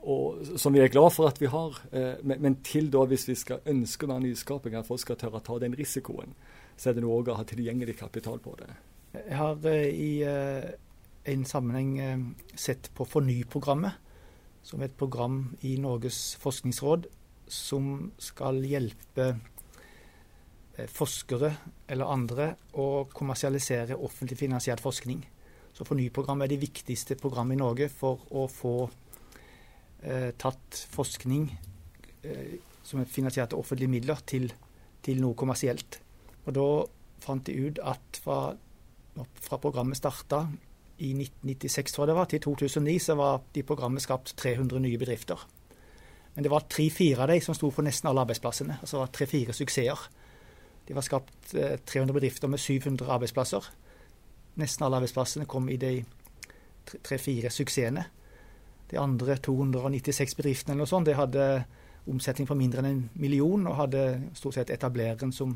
og, 0.02 0.42
som 0.60 0.74
vi 0.74 0.82
er 0.82 0.90
glad 0.92 1.14
for 1.14 1.30
at 1.30 1.38
vi 1.40 1.48
har. 1.48 1.78
Men, 2.26 2.42
men, 2.42 2.56
til 2.66 2.90
da, 2.92 3.06
hvis 3.08 3.24
vi 3.30 3.36
skal 3.40 3.62
ønske 3.70 4.10
mer 4.10 4.20
nyskaping, 4.20 4.74
at 4.76 4.88
folk 4.90 5.00
skal 5.00 5.16
tørre 5.22 5.40
å 5.40 5.46
ta 5.46 5.56
den 5.62 5.78
risikoen, 5.78 6.34
så 6.76 6.90
er 6.90 6.98
det 6.98 7.04
noe 7.06 7.22
å 7.22 7.38
ha 7.38 7.46
tilgjengelig 7.48 7.96
kapital 8.02 8.42
på 8.44 8.58
det. 8.60 8.68
Jeg 9.14 9.38
har 9.38 9.70
i 9.72 10.12
en 11.32 11.46
sammenheng 11.48 12.34
sett 12.58 12.90
på 12.98 13.08
Forny-programmet 13.08 14.12
som 14.66 14.82
er 14.82 14.90
et 14.90 14.98
program 14.98 15.44
i 15.66 15.78
Norges 15.82 16.36
forskningsråd 16.42 17.08
som 17.52 18.12
skal 18.22 18.62
hjelpe 18.64 19.28
eh, 19.34 20.88
forskere 20.90 21.52
eller 21.92 22.14
andre 22.14 22.48
å 22.80 23.06
kommersialisere 23.12 24.00
offentlig 24.00 24.40
finansiert 24.40 24.84
forskning. 24.84 25.22
Så 25.76 25.88
Fornyprogrammet 25.88 26.48
er 26.48 26.56
det 26.56 26.64
viktigste 26.64 27.20
programmet 27.20 27.58
i 27.58 27.62
Norge 27.62 27.88
for 27.92 28.24
å 28.36 28.48
få 28.52 28.76
eh, 30.04 30.32
tatt 30.40 30.82
forskning 30.96 31.48
eh, 32.24 32.58
som 32.88 33.04
er 33.04 33.12
finansiert 33.12 33.54
av 33.54 33.62
offentlige 33.62 33.92
midler, 33.92 34.20
til, 34.28 34.50
til, 35.04 35.22
noe 35.24 35.38
kommersielt. 35.38 36.02
Og 36.46 36.54
Da 36.58 36.68
fant 37.22 37.46
de 37.48 37.68
ut 37.68 37.80
at 37.86 38.20
fra, 38.24 38.56
fra 39.16 39.60
programmet 39.62 40.00
starta 40.00 40.48
i 41.02 41.14
1996, 41.16 41.94
tror 41.94 42.06
jeg 42.06 42.12
det 42.12 42.18
var, 42.18 42.30
til 42.30 42.44
2009 42.46 43.00
så 43.06 43.16
var 43.18 43.42
de 43.56 43.64
programmet 43.66 44.04
skapt 44.04 44.36
300 44.38 44.82
nye 44.84 45.00
bedrifter. 45.02 45.40
Men 46.36 46.46
det 46.46 46.52
var 46.52 46.68
tre-fire 46.72 47.26
av 47.26 47.32
de 47.32 47.40
som 47.44 47.56
sto 47.56 47.70
for 47.74 47.84
nesten 47.84 48.08
alle 48.10 48.24
arbeidsplassene. 48.24 48.80
Altså 48.82 49.04
tre-fire 49.12 49.54
suksesser. 49.56 50.08
Det 50.88 50.96
var 50.96 51.06
skapt 51.06 51.54
eh, 51.56 51.78
300 51.86 52.16
bedrifter 52.16 52.52
med 52.52 52.60
700 52.60 53.12
arbeidsplasser. 53.12 53.68
Nesten 54.62 54.86
alle 54.86 55.02
arbeidsplassene 55.02 55.48
kom 55.50 55.70
i 55.70 55.78
de 55.82 55.94
tre-fire 57.04 57.52
suksessene. 57.52 58.06
De 58.92 59.00
andre 59.00 59.38
296 59.38 60.36
bedriftene 60.36 60.74
eller 60.76 60.84
noe 60.84 60.92
sånt, 60.92 61.08
de 61.08 61.16
hadde 61.16 61.46
omsetning 62.12 62.48
på 62.50 62.58
mindre 62.58 62.82
enn 62.82 62.90
en 62.90 63.04
million, 63.22 63.68
og 63.70 63.78
hadde 63.78 64.06
stort 64.36 64.58
sett 64.58 64.74
etablereren 64.74 65.32
som 65.36 65.54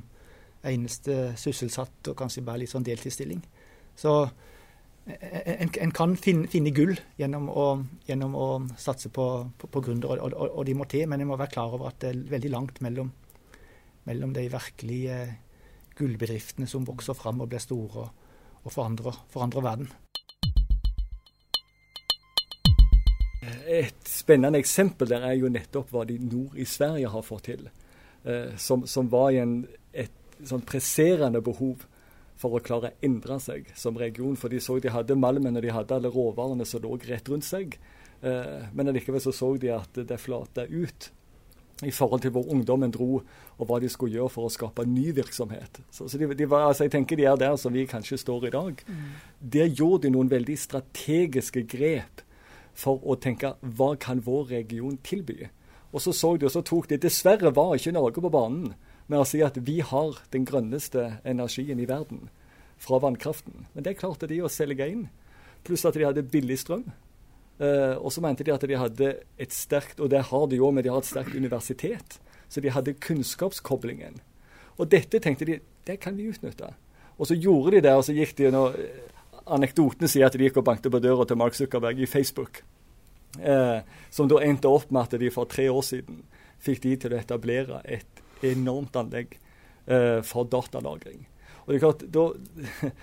eneste 0.65 1.34
sysselsatt, 1.39 2.12
og 2.12 2.17
kanskje 2.20 2.44
bare 2.46 2.63
litt 2.63 2.72
sånn 2.72 2.86
deltidsstilling. 2.86 3.41
Så 3.98 4.13
en, 5.05 5.69
en, 5.69 5.91
kan 5.93 6.15
finne, 6.17 6.47
finne 6.50 6.71
gull 6.74 6.95
gjennom 7.19 7.45
å, 7.50 7.65
gjennom 8.07 8.35
å, 8.38 8.47
satse 8.81 9.12
på, 9.13 9.25
på, 9.59 9.69
på 9.69 9.83
gründere, 9.85 10.17
og, 10.17 10.33
og, 10.33 10.50
og, 10.50 10.63
de 10.65 10.74
må 10.77 10.88
til, 10.89 11.05
men 11.09 11.21
en 11.21 11.29
må 11.29 11.38
være 11.38 11.53
klar 11.53 11.75
over 11.77 11.91
at 11.91 12.00
det 12.01 12.12
er 12.12 12.24
veldig 12.31 12.51
langt 12.53 12.81
mellom, 12.85 13.12
mellom 14.09 14.33
de 14.33 14.47
virkelige 14.50 15.19
gullbedriftene 15.95 16.67
som 16.67 16.88
vokser 16.88 17.17
fram 17.17 17.43
og 17.43 17.51
blir 17.53 17.62
store 17.62 18.07
og, 18.07 18.33
og 18.65 18.74
forandrer, 18.74 19.21
forandrer, 19.29 19.65
verden. 19.65 19.93
Et 23.69 24.09
spennende 24.09 24.57
eksempel 24.57 25.09
der 25.09 25.25
er 25.29 25.38
jo 25.38 25.51
nettopp 25.53 25.91
hva 25.93 26.05
de 26.09 26.17
nord 26.17 26.57
i 26.57 26.65
Sverige 26.65 27.13
har 27.13 27.25
fått 27.25 27.51
til. 27.51 27.67
Eh, 28.25 28.55
som, 28.57 28.88
som, 28.89 29.09
var 29.09 29.29
i 29.33 29.41
en, 29.43 29.59
et 29.93 30.41
sånn 30.41 30.65
presserende 30.65 31.43
behov 31.45 31.85
for 32.39 32.56
å 32.56 32.63
klare 32.63 32.92
å 32.92 33.06
endre 33.06 33.39
seg 33.44 33.70
som 33.77 33.98
region. 34.00 34.36
For 34.39 34.51
de 34.51 34.62
så 34.63 34.80
de 34.84 34.94
hadde 34.94 35.18
malmen 35.20 35.56
og 35.56 35.63
de 35.65 35.74
hadde 35.74 35.98
alle 35.98 36.12
råvarene 36.12 36.68
som 36.68 36.84
lå 36.84 36.98
rett 37.08 37.30
rundt 37.32 37.48
seg. 37.48 37.77
Eh, 38.22 38.65
men 38.74 38.92
allikevel 38.92 39.24
så 39.24 39.34
så 39.36 39.54
de 39.62 39.72
at 39.75 40.01
det 40.08 40.20
flata 40.22 40.68
ut 40.68 41.12
i 41.84 41.92
forhold 41.92 42.22
til 42.24 42.32
hvor 42.32 42.48
ungdommen 42.51 42.92
dro, 42.92 43.20
og 43.60 43.68
hva 43.68 43.82
de 43.84 43.89
skulle 43.92 44.15
gjøre 44.15 44.32
for 44.32 44.48
å 44.48 44.51
skape 44.54 44.86
ny 44.88 45.10
virksomhet. 45.15 45.82
Så, 45.92 46.08
så 46.08 46.20
de, 46.20 46.30
de 46.32 46.48
var, 46.48 46.70
altså 46.70 46.88
jeg 46.88 46.94
tenker 46.94 47.20
de 47.20 47.25
er 47.27 47.39
der 47.39 47.58
som 47.60 47.74
vi 47.75 47.84
kanskje 47.89 48.20
står 48.22 48.48
i 48.48 48.54
dag. 48.54 48.80
Mm. 48.88 49.10
Der 49.56 49.68
gjorde 49.68 50.06
de 50.06 50.13
noen 50.15 50.32
veldig 50.32 50.56
strategiske 50.60 51.65
grep 51.68 52.24
for 52.75 53.04
å 53.04 53.18
tenke 53.20 53.56
hva 53.60 53.94
kan 54.00 54.24
vår 54.24 54.48
region 54.54 54.96
tilby. 55.04 55.50
Og 55.92 56.04
så 56.04 56.15
så 56.15 56.36
de, 56.38 56.48
og 56.48 56.56
så 56.56 56.63
tok 56.63 56.89
de 56.92 57.00
Dessverre 57.00 57.51
var 57.56 57.75
ikke 57.75 57.96
Norge 57.96 58.24
på 58.24 58.32
banen 58.32 58.74
med 59.07 59.21
å 59.21 59.27
si 59.27 59.41
at 59.45 59.57
vi 59.67 59.79
har 59.85 60.19
den 60.33 60.45
grønneste 60.47 61.19
energien 61.27 61.79
i 61.81 61.88
verden 61.89 62.27
fra 62.81 63.00
vannkraften. 63.00 63.67
Men 63.74 63.85
det 63.85 63.97
klarte 64.00 64.29
de 64.29 64.41
å 64.43 64.51
selge 64.51 64.88
inn. 64.89 65.07
Pluss 65.65 65.85
at 65.88 65.97
de 65.97 66.05
hadde 66.05 66.25
billig 66.29 66.59
strøm. 66.62 66.85
Uh, 67.55 67.95
og 68.01 68.12
så 68.12 68.19
mente 68.19 68.43
de 68.43 68.51
at 68.51 68.65
de 68.67 68.75
hadde 68.75 69.12
et 69.39 69.53
sterkt 69.55 70.01
og 70.03 70.09
det 70.12 70.25
har 70.27 70.47
de 70.51 70.57
jo, 70.59 70.71
men 70.75 70.83
de 70.83 70.91
har 70.91 71.00
et 71.00 71.07
sterkt 71.07 71.38
universitet. 71.38 72.17
Så 72.51 72.62
de 72.62 72.74
hadde 72.74 72.97
kunnskapskoblingen. 73.01 74.19
Og 74.75 74.89
dette 74.91 75.21
tenkte 75.24 75.47
de 75.47 75.62
det 75.85 76.00
kan 76.01 76.17
vi 76.17 76.27
utnytte. 76.31 76.74
Og 77.15 77.29
så 77.29 77.38
gjorde 77.38 77.77
de 77.77 77.85
det, 77.85 77.93
og 77.95 78.03
så 78.03 78.15
gikk 78.15 78.33
de 78.39 78.50
nå, 78.51 78.63
Anekdotene 79.45 80.09
sier 80.09 80.25
at 80.27 80.33
de 80.35 80.47
gikk 80.47 80.57
og 80.59 80.65
bankte 80.67 80.89
på 80.89 81.00
døra 81.00 81.27
til 81.29 81.38
Mark 81.38 81.55
Zuckerberg 81.55 82.01
i 82.01 82.09
Facebook. 82.09 82.63
Uh, 83.38 83.85
som 84.09 84.27
da 84.31 84.41
endte 84.43 84.71
opp 84.71 84.89
med 84.89 85.05
at 85.05 85.19
de 85.21 85.31
for 85.31 85.47
tre 85.51 85.67
år 85.71 85.83
siden 85.85 86.24
fikk 86.65 86.81
de 86.83 86.95
til 87.03 87.13
å 87.13 87.19
etablere 87.19 87.81
et 87.83 88.25
enormt 88.53 88.95
anlegg 88.99 89.37
uh, 89.89 90.21
for 90.25 90.47
datalagring. 90.51 91.25
Og 91.65 91.73
det 91.73 91.77
er 91.77 91.83
klart, 91.85 92.05
da, 92.13 92.25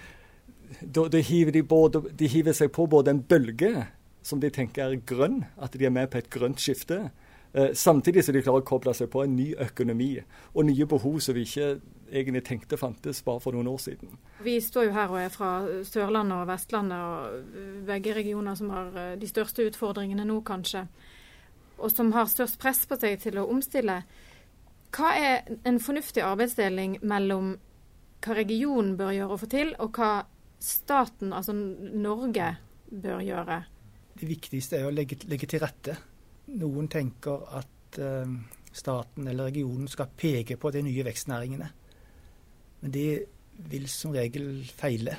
da, 0.99 1.07
da 1.17 1.25
hiver 1.27 1.57
de, 1.57 1.65
både, 1.67 2.05
de 2.19 2.31
hiver 2.31 2.57
seg 2.57 2.73
på 2.75 2.87
både 2.91 3.17
en 3.17 3.25
bølge 3.25 3.75
som 4.23 4.39
de 4.43 4.53
tenker 4.55 4.87
er 4.87 5.03
grønn, 5.07 5.43
at 5.59 5.75
de 5.75 5.89
er 5.89 5.95
med 5.95 6.13
på 6.13 6.21
et 6.21 6.31
grønt 6.31 6.63
skifte. 6.63 7.09
Uh, 7.53 7.73
samtidig 7.75 8.25
som 8.25 8.37
de 8.37 8.45
klarer 8.45 8.63
å 8.63 8.69
koble 8.69 8.95
seg 8.97 9.11
på 9.13 9.25
en 9.25 9.35
ny 9.37 9.51
økonomi 9.61 10.15
og 10.55 10.69
nye 10.69 10.89
behov 10.89 11.19
som 11.25 11.37
vi 11.37 11.45
ikke 11.49 11.75
egentlig 12.13 12.45
tenkte 12.45 12.77
fantes 12.77 13.25
bare 13.25 13.41
for 13.41 13.57
noen 13.57 13.69
år 13.73 13.81
siden. 13.81 14.17
Vi 14.45 14.59
står 14.61 14.89
jo 14.89 14.95
her 14.97 15.13
og 15.13 15.21
er 15.21 15.33
fra 15.33 15.51
Sørlandet 15.89 16.43
og 16.43 16.49
Vestlandet, 16.51 16.99
og 16.99 17.87
begge 17.89 18.15
regioner 18.17 18.57
som 18.59 18.73
har 18.75 18.99
eh, 18.99 19.15
de 19.21 19.29
største 19.29 19.67
utfordringene 19.71 20.27
nå, 20.29 20.41
kanskje. 20.47 20.87
Og 21.79 21.91
som 21.91 22.13
har 22.15 22.29
størst 22.31 22.61
press 22.63 22.85
på 22.87 22.99
seg 23.01 23.19
til 23.23 23.41
å 23.41 23.49
omstille. 23.51 24.03
Hva 24.93 25.13
er 25.17 25.47
en 25.65 25.81
fornuftig 25.81 26.23
arbeidsdeling 26.25 26.99
mellom 27.09 27.55
hva 28.23 28.37
regionen 28.37 28.97
bør 28.99 29.15
gjøre 29.17 29.35
å 29.35 29.41
få 29.41 29.49
til, 29.51 29.73
og 29.83 29.97
hva 29.99 30.11
staten, 30.63 31.33
altså 31.33 31.55
Norge, 31.57 32.49
bør 32.93 33.23
gjøre? 33.25 33.63
Det 34.21 34.29
viktigste 34.29 34.79
er 34.79 34.89
å 34.89 34.95
legge, 34.95 35.17
legge 35.31 35.49
til 35.49 35.63
rette. 35.63 35.97
Noen 36.61 36.91
tenker 36.93 37.47
at 37.59 37.99
eh, 37.99 38.35
staten 38.73 39.29
eller 39.29 39.49
regionen 39.49 39.89
skal 39.91 40.13
peke 40.17 40.59
på 40.61 40.71
de 40.75 40.85
nye 40.85 41.07
vekstnæringene. 41.09 41.69
Men 42.83 42.95
det 42.95 43.09
vil 43.73 43.89
som 43.91 44.13
regel 44.15 44.67
feile. 44.77 45.17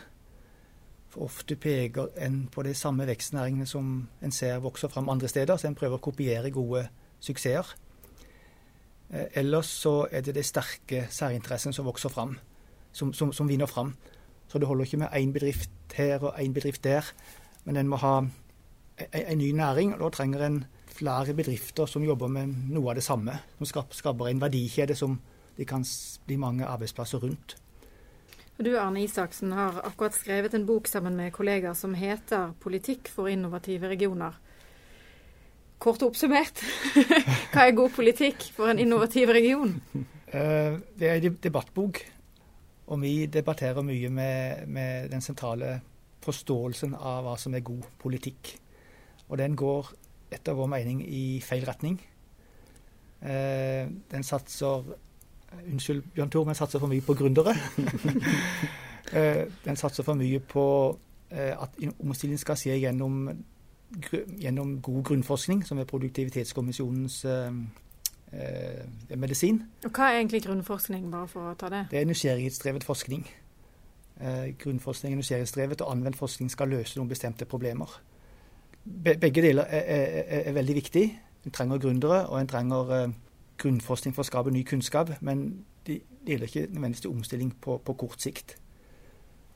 For 1.14 1.28
ofte 1.28 1.58
peker 1.62 2.14
en 2.26 2.44
på 2.52 2.64
de 2.66 2.74
samme 2.78 3.08
vekstnæringene 3.10 3.68
som 3.70 3.96
en 4.22 4.34
ser 4.34 4.62
vokser 4.64 4.92
fram 4.94 5.10
andre 5.10 5.30
steder, 5.30 5.58
så 5.58 5.70
en 5.70 5.78
prøver 5.78 6.00
å 6.00 6.06
kopiere 6.12 6.54
gode 6.54 6.88
suksesser. 7.24 7.74
Eh, 9.14 9.26
ellers 9.34 9.66
så 9.66 10.08
er 10.12 10.22
det 10.22 10.36
de 10.36 10.44
sterke 10.44 11.06
særinteressene 11.10 11.74
som 11.74 11.86
vokser 11.86 12.10
fram, 12.10 12.38
som, 12.92 13.14
som, 13.14 13.34
som, 13.34 13.48
vinner 13.50 13.70
fram. 13.70 13.94
Så 14.48 14.60
det 14.60 14.68
holder 14.68 14.86
ikke 14.86 14.98
med 14.98 15.14
én 15.14 15.34
bedrift 15.34 15.70
her 15.94 16.24
og 16.24 16.40
én 16.40 16.54
bedrift 16.54 16.84
der, 16.84 17.06
men 17.66 17.78
en 17.78 17.88
må 17.88 17.96
ha 18.02 18.22
en, 19.14 19.38
ny 19.38 19.52
næring. 19.52 19.94
og 19.94 20.00
Da 20.00 20.10
trenger 20.10 20.46
en 20.46 20.66
flere 20.88 21.34
bedrifter 21.34 21.86
som 21.86 22.04
jobber 22.04 22.28
med 22.28 22.48
noe 22.70 22.90
av 22.90 22.96
det 22.96 23.04
samme. 23.04 23.40
Som 23.58 23.86
skaper 23.90 24.28
en 24.28 24.42
verdikjede 24.42 24.96
som 24.96 25.20
det 25.58 25.68
kan 25.68 25.86
bli 26.26 26.36
mange 26.36 26.66
arbeidsplasser 26.66 27.22
rundt. 27.22 27.58
Du 28.58 28.78
Arne 28.78 29.04
Isaksen 29.04 29.52
har 29.52 29.82
akkurat 29.84 30.14
skrevet 30.14 30.54
en 30.54 30.66
bok 30.66 30.88
sammen 30.88 31.16
med 31.18 31.32
kollegaer 31.34 31.74
som 31.74 31.94
heter 31.94 32.54
'Politikk 32.60 33.08
for 33.10 33.28
innovative 33.28 33.90
regioner'. 33.90 34.34
Kort 35.84 36.04
oppsummert, 36.06 36.62
hva 37.52 37.66
er 37.68 37.76
god 37.76 37.92
politikk 37.92 38.46
for 38.56 38.72
en 38.72 38.80
innovativ 38.80 39.34
region? 39.36 39.74
Uh, 40.32 40.80
det 40.96 41.10
er 41.10 41.18
en 41.20 41.40
debattbok, 41.44 42.00
og 42.88 43.02
vi 43.02 43.26
debatterer 43.28 43.84
mye 43.84 44.10
med, 44.10 44.64
med 44.72 45.12
den 45.12 45.22
sentrale 45.22 45.82
forståelsen 46.24 46.96
av 46.96 47.26
hva 47.26 47.36
som 47.40 47.56
er 47.56 47.66
god 47.68 47.84
politikk. 48.00 48.56
Og 49.28 49.38
den 49.42 49.58
går 49.60 49.92
etter 50.34 50.56
vår 50.58 50.70
mening 50.72 51.04
i 51.04 51.42
feil 51.44 51.66
retning. 51.68 52.00
Eh, 53.24 53.88
den 54.12 54.24
satser 54.24 54.84
Unnskyld, 55.54 56.02
Bjørn 56.16 56.32
Tor, 56.34 56.48
men 56.50 56.58
satser 56.58 56.82
for 56.82 56.90
mye 56.90 57.04
på 57.06 57.14
gründere. 57.14 57.54
eh, 59.18 59.44
den 59.66 59.78
satser 59.78 60.04
for 60.04 60.18
mye 60.18 60.40
på 60.40 60.66
eh, 61.30 61.54
at 61.54 61.78
omstilling 62.02 62.40
skal 62.42 62.58
skje 62.58 62.80
gjennom, 62.82 63.28
gjennom, 64.42 64.82
god 64.82 65.04
grunnforskning, 65.04 65.66
som 65.66 65.78
er 65.78 65.88
Produktivitetskommisjonens 65.90 67.26
eh, 67.26 67.52
eh, 68.34 69.18
medisin. 69.18 69.64
Og 69.86 69.92
Hva 69.92 70.12
er 70.12 70.20
egentlig 70.22 70.44
grunnforskning, 70.44 71.12
bare 71.12 71.28
for 71.28 71.52
å 71.52 71.58
ta 71.60 71.70
det? 71.70 71.86
Det 71.92 72.02
er 72.02 72.10
nysgjerrighetsdrevet 72.10 72.84
forskning. 72.84 73.28
Eh, 74.22 74.48
grunnforskning 74.60 75.14
er 75.14 75.22
nysgjerrighetsdrevet, 75.22 75.82
og 75.82 75.92
anvendt 75.92 76.18
forskning 76.18 76.52
skal 76.52 76.74
løse 76.74 77.00
noen 77.00 77.10
bestemte 77.10 77.46
problemer. 77.46 78.00
Be 78.84 79.16
begge 79.20 79.42
deler 79.42 79.64
er, 79.64 79.86
er, 79.88 80.42
er 80.50 80.58
veldig 80.58 80.76
viktig. 80.76 81.06
En 81.46 81.52
trenger 81.52 81.78
gründere, 81.78 82.26
og 82.28 82.42
en 82.42 82.48
trenger 82.48 83.14
grunnforskning 83.58 84.16
for 84.16 84.24
å 84.24 84.28
skape 84.28 84.52
ny 84.52 84.64
kunnskap. 84.68 85.12
Men 85.22 85.66
det 85.88 86.02
gjelder 86.28 86.48
ikke 86.48 86.68
nødvendigvis 86.68 87.02
til 87.02 87.12
omstilling 87.12 87.56
på, 87.62 87.78
på, 87.78 87.94
kort 87.94 88.22
sikt. 88.22 88.58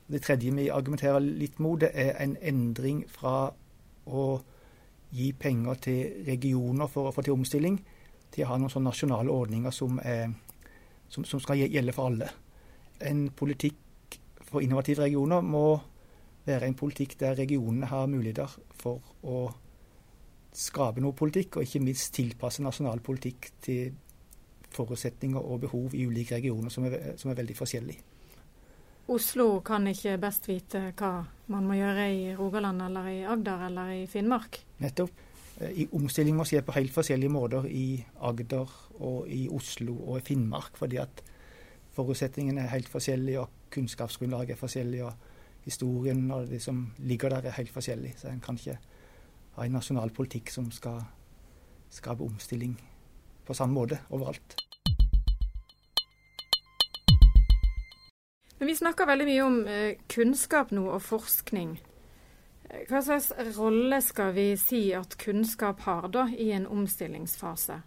Det 0.08 0.22
tredje 0.22 0.54
vi 0.54 0.68
argumenterer 0.68 1.20
litt 1.20 1.58
mot, 1.60 1.80
det 1.80 1.90
er 1.92 2.14
en 2.22 2.36
endring 2.40 3.04
fra 3.08 3.52
å 4.08 4.24
gi 5.14 5.32
penger 5.32 5.80
til 5.84 6.24
regioner 6.26 6.90
for 6.92 7.08
å 7.08 7.14
få 7.14 7.24
til 7.24 7.36
omstilling, 7.36 7.78
til 8.32 8.44
å 8.44 8.50
ha 8.50 8.58
noen 8.60 8.72
sånne 8.72 8.90
nasjonale 8.90 9.32
ordninger 9.32 9.72
som, 9.72 10.00
er, 10.04 10.32
som, 11.08 11.24
som 11.24 11.40
skal 11.40 11.62
gjelde 11.64 11.94
for 11.96 12.10
alle. 12.10 12.28
En 13.08 13.28
politikk 13.36 14.18
for 14.48 14.64
innovative 14.64 15.06
regioner 15.06 15.44
må 15.44 15.78
være 16.48 16.68
en 16.68 16.76
politikk 16.76 17.18
der 17.20 17.36
regionene 17.38 17.88
har 17.88 18.08
muligheter 18.08 18.52
for 18.80 19.00
å 19.22 19.46
skape 20.58 21.02
noe 21.04 21.16
politikk, 21.16 21.58
og 21.58 21.66
ikke 21.66 21.84
minst 21.84 22.14
tilpasse 22.16 22.64
nasjonal 22.64 23.02
politikk 23.04 23.50
til 23.64 23.96
forutsetninger 24.74 25.40
og 25.40 25.60
behov 25.64 25.94
i 25.96 26.04
ulike 26.08 26.36
regioner 26.36 26.72
som 26.72 26.86
er, 26.88 27.14
som 27.20 27.30
er 27.30 27.38
veldig 27.40 27.56
forskjellige. 27.56 28.07
Oslo 29.08 29.62
kan 29.64 29.86
ikke 29.88 30.18
best 30.20 30.44
vite 30.50 30.90
hva 30.98 31.22
man 31.48 31.64
må 31.64 31.78
gjøre 31.78 32.02
i 32.12 32.24
Rogaland 32.36 32.82
eller 32.84 33.06
i 33.08 33.22
Agder 33.24 33.62
eller 33.70 33.92
i 33.94 34.02
Finnmark? 34.10 34.58
Nettopp. 34.84 35.24
I 35.58 35.88
omstilling 35.96 36.36
må 36.36 36.44
skje 36.46 36.60
på 36.62 36.74
helt 36.76 36.92
forskjellige 36.94 37.32
måter 37.32 37.64
i 37.72 38.02
Agder 38.28 38.68
og 39.00 39.30
i 39.32 39.46
Oslo 39.48 39.96
og 39.96 40.20
i 40.20 40.26
Finnmark, 40.28 40.76
fordi 40.76 41.00
at 41.00 41.24
forutsetningene 41.96 42.66
er 42.66 42.74
helt 42.74 42.92
forskjellige 42.92 43.40
og 43.40 43.72
kunnskapsgrunnlaget 43.74 44.54
er 44.54 44.60
forskjellig. 44.60 45.02
og 45.08 45.64
Historien 45.64 46.22
og 46.30 46.46
det 46.52 46.60
som 46.62 46.84
ligger 47.00 47.32
der 47.32 47.48
er 47.48 47.56
helt 47.56 47.72
forskjellig. 47.72 48.14
Så 48.20 48.28
en 48.28 48.44
kan 48.44 48.60
ikke 48.60 48.76
ha 49.56 49.64
en 49.64 49.76
nasjonal 49.80 50.12
politikk 50.14 50.52
som 50.52 50.68
skal 50.70 51.00
skape 51.90 52.24
omstilling 52.24 52.76
på 53.48 53.56
samme 53.56 53.74
måte 53.74 54.04
overalt. 54.12 54.67
Men 58.58 58.68
Vi 58.68 58.74
snakker 58.74 59.06
veldig 59.06 59.26
mye 59.26 59.44
om 59.44 59.60
eh, 59.66 59.98
kunnskap 60.10 60.72
nå 60.74 60.86
og 60.90 61.02
forskning. 61.02 61.76
Eh, 62.68 62.82
hva 62.90 63.02
slags 63.04 63.30
rolle 63.58 64.00
skal 64.02 64.34
vi 64.34 64.48
si 64.58 64.82
at 64.98 65.16
kunnskap 65.20 65.84
har 65.86 66.08
da 66.08 66.26
i 66.34 66.50
en 66.56 66.66
omstillingsfase? 66.66 67.80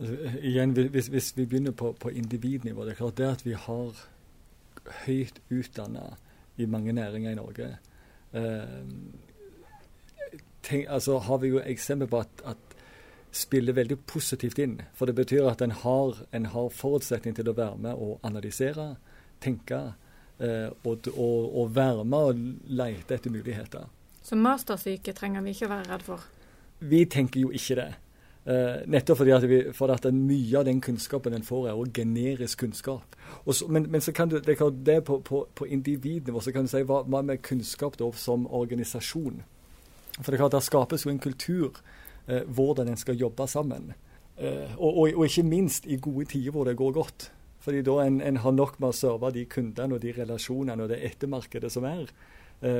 Altså, 0.00 0.16
igjen, 0.42 0.74
hvis, 0.76 1.06
hvis, 1.06 1.32
vi 1.36 1.46
begynner 1.46 1.72
på, 1.72 1.92
på 1.92 2.10
individnivå, 2.10 2.84
det 2.84 2.96
er 2.96 3.02
klart 3.04 3.18
det 3.18 3.30
at 3.30 3.46
vi 3.46 3.54
har 3.56 4.06
høyt 5.06 5.40
utdanna 5.50 6.16
i 6.56 6.66
mange 6.66 6.92
næringer 6.92 7.30
i 7.30 7.38
Norge, 7.38 7.76
Eh, 8.36 8.62
tenk, 10.62 10.86
altså 10.88 11.18
har 11.18 11.38
vi 11.38 11.48
jo 11.48 11.60
eksempel 11.64 12.08
på 12.08 12.18
at, 12.18 12.42
at 12.44 12.65
spiller 13.36 13.76
veldig 13.76 13.98
positivt 14.08 14.58
inn. 14.62 14.80
For 14.96 15.08
det 15.08 15.16
betyr 15.18 15.48
at 15.50 15.62
en 15.64 15.74
har, 15.82 16.22
en 16.32 16.48
har 16.52 16.72
forutsetning 16.72 17.36
til 17.36 17.50
å 17.50 17.56
være 17.56 17.76
med 17.84 18.00
og 18.06 18.24
analysere, 18.26 18.94
tenke 19.44 19.82
eh, 20.40 20.70
og, 20.82 21.10
og, 21.12 21.44
og, 21.50 21.74
være 21.76 22.04
med 22.04 22.30
og 22.30 22.40
lete 22.80 23.18
etter 23.18 23.34
muligheter. 23.34 23.86
Så 24.22 24.38
mastersyke 24.40 25.14
trenger 25.14 25.44
vi 25.44 25.54
ikke 25.54 25.70
være 25.70 25.92
redd 25.92 26.06
for? 26.06 26.26
Vi 26.80 27.04
tenker 27.04 27.40
jo 27.44 27.52
ikke 27.54 27.78
det. 27.78 27.92
Uh, 28.46 28.84
nettopp 28.86 29.18
fordi 29.18 29.32
at, 29.34 29.44
vi, 29.50 29.56
for 29.74 29.90
at 29.90 30.04
mye 30.14 30.58
av 30.58 30.68
den 30.68 30.78
kunnskapen 30.80 31.34
en 31.34 31.42
får, 31.42 31.64
er 31.66 31.78
også 31.80 31.96
generisk 31.96 32.60
kunnskap. 32.62 33.16
Så, 33.50 33.66
men, 33.66 33.88
men, 33.90 34.00
så 34.00 34.12
kan 34.14 34.30
du, 34.30 34.36
det, 34.38 34.54
det 34.86 35.00
på, 35.04 35.18
på, 35.18 35.40
på, 35.54 35.66
individnivå 35.66 36.40
så 36.40 36.52
kan 36.54 36.68
du 36.68 36.70
si 36.70 36.84
hva, 36.86 37.02
med 37.10 37.42
kunnskap 37.42 37.98
da, 37.98 38.06
som 38.14 38.46
organisasjon? 38.46 39.42
For 40.20 40.30
det 40.30 40.38
er 40.38 40.44
klart, 40.44 40.52
Der 40.52 40.62
skapes 40.62 41.04
jo 41.04 41.10
en 41.10 41.18
kultur 41.18 41.80
hvordan 42.26 42.88
en 42.90 42.98
skal 42.98 43.18
jobbe 43.20 43.46
sammen. 43.46 43.92
Uh, 44.36 44.72
og, 44.76 44.90
og, 44.90 45.04
og, 45.14 45.24
ikke 45.26 45.46
minst 45.46 45.86
i 45.86 45.96
gode 46.02 46.26
tider 46.32 46.52
hvor 46.52 46.66
det 46.68 46.76
går 46.76 46.92
godt. 46.96 47.30
Fordi 47.62 47.82
da 47.86 48.00
en, 48.04 48.20
en 48.20 48.40
har 48.42 48.54
nok 48.54 48.80
med 48.82 48.92
å 48.92 48.96
serve 48.96 49.30
de 49.34 49.44
kundene 49.50 49.96
og 49.96 50.02
de 50.02 50.14
relasjonene 50.14 50.84
og 50.84 50.90
det 50.92 51.00
ettermarkedet 51.06 51.70
som 51.72 51.86
er. 51.88 52.10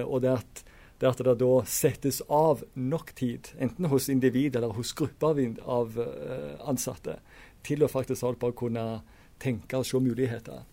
og 0.06 0.20
det 0.22 0.30
at 0.30 0.62
det 0.98 1.08
at 1.08 1.20
det 1.20 1.34
da 1.40 1.50
settes 1.68 2.22
av 2.32 2.62
nok 2.74 3.12
tid, 3.16 3.50
enten 3.60 3.88
hos 3.92 4.08
individ 4.08 4.56
eller 4.56 4.72
hos 4.76 4.94
grupper 4.96 5.42
av 5.60 5.98
eh, 6.00 6.54
ansatte, 6.68 7.18
til 7.66 7.84
å 7.84 7.90
faktisk 7.90 8.24
holde 8.24 8.40
på 8.40 8.52
å 8.52 8.56
kunne 8.56 8.86
tenke 9.42 9.82
og 9.82 9.86
se 9.86 10.00
muligheter. 10.00 10.64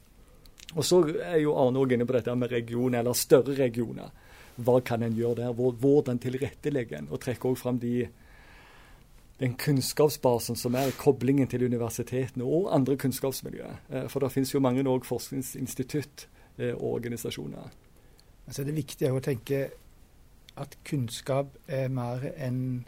Og 0.74 0.86
Så 0.86 1.02
er 1.12 1.42
jo 1.42 1.58
Arne 1.60 1.82
òg 1.82 1.94
inne 1.94 2.08
på 2.08 2.16
dette 2.16 2.36
med 2.40 2.54
regioner, 2.54 3.02
eller 3.02 3.18
større 3.18 3.58
regioner. 3.58 4.14
Hva 4.56 4.80
kan 4.86 5.04
en 5.04 5.18
gjøre 5.18 5.42
der? 5.42 5.54
Hvordan 5.54 6.22
tilrettelegge 6.22 7.02
en? 7.02 7.12
Og 7.12 7.20
trekke 7.22 7.52
òg 7.52 7.60
fram 7.60 7.82
de, 7.82 8.08
den 9.40 9.56
kunnskapsbasen 9.58 10.56
som 10.56 10.76
er 10.76 10.94
koblingen 10.98 11.48
til 11.48 11.66
universitetene 11.66 12.46
og 12.46 12.70
andre 12.76 12.98
kunnskapsmiljøer. 12.98 13.80
Eh, 13.90 14.10
for 14.10 14.20
det 14.20 14.32
finnes 14.32 14.54
jo 14.54 14.60
mange 14.60 14.84
forskningsinstitutt 15.06 16.28
eh, 16.58 16.74
og 16.74 16.94
organisasjoner. 16.94 17.72
Altså 18.48 18.64
det 18.64 18.74
er 18.74 18.82
viktig 18.82 19.12
å 19.12 19.24
tenke 19.24 19.70
at 20.56 20.78
kunnskap 20.86 21.56
er 21.68 21.90
mer 21.90 22.28
enn 22.38 22.86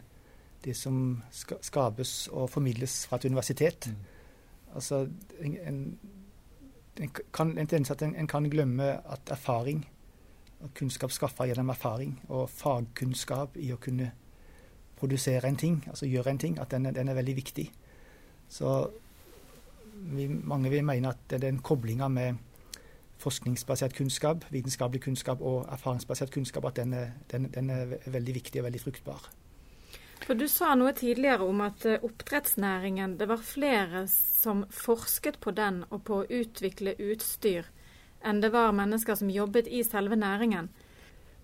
det 0.64 0.76
som 0.76 1.22
skapes 1.30 2.28
og 2.32 2.50
formidles 2.50 3.06
fra 3.06 3.16
et 3.16 3.24
universitet. 3.24 3.88
Mm. 3.90 3.96
Altså, 4.74 5.08
en, 5.40 5.56
en, 5.66 5.98
en, 7.00 7.10
kan, 7.32 7.58
en 7.58 8.14
en, 8.16 8.26
kan 8.26 8.50
glemme 8.50 8.84
at 8.84 9.30
erfaring 9.30 9.86
og 10.60 10.74
kunnskap 10.74 11.10
skaffa 11.12 11.46
gjennom 11.46 11.70
erfaring 11.70 12.20
og 12.28 12.50
fagkunnskap 12.50 13.56
i 13.56 13.72
å 13.72 13.76
kunne 13.76 14.12
produsere 14.96 15.48
en 15.48 15.56
ting, 15.56 15.84
altså 15.88 16.06
gjøre 16.06 16.30
en 16.30 16.38
ting, 16.38 16.58
at 16.60 16.70
den, 16.70 16.88
den 16.94 17.08
er 17.08 17.14
veldig 17.14 17.36
viktig. 17.36 17.70
Så 18.48 18.88
vi, 19.94 20.28
mange 20.28 20.70
vil 20.70 20.84
mene 20.84 21.12
at 21.12 21.40
den 21.40 21.58
koblinga 21.64 22.08
med 22.08 22.34
forskningsbasert 23.18 23.96
kunnskap, 23.96 24.44
vitenskapelig 24.52 25.02
kunnskap 25.02 25.40
og 25.40 25.66
erfaringsbasert 25.72 26.32
kunnskap, 26.34 26.64
at 26.64 26.76
den 26.76 26.92
er, 26.94 27.10
den, 27.32 27.50
den 27.54 27.70
er, 27.70 27.96
veldig 28.06 28.34
viktig 28.34 28.60
og 28.60 28.68
veldig 28.68 28.80
fruktbar. 28.80 29.28
For 30.26 30.34
Du 30.34 30.48
sa 30.48 30.74
noe 30.74 30.92
tidligere 30.96 31.44
om 31.44 31.60
at 31.64 31.84
eh, 31.86 32.02
oppdrettsnæringen, 32.02 33.18
det 33.20 33.28
var 33.28 33.44
flere 33.44 34.06
som 34.10 34.64
forsket 34.72 35.38
på 35.40 35.52
den 35.56 35.84
og 35.90 36.02
på 36.08 36.22
å 36.22 36.28
utvikle 36.40 36.96
utstyr, 36.98 37.68
enn 38.24 38.40
det 38.42 38.52
var 38.52 38.74
mennesker 38.76 39.16
som 39.16 39.30
jobbet 39.30 39.68
i 39.68 39.84
selve 39.84 40.16
næringen. 40.16 40.70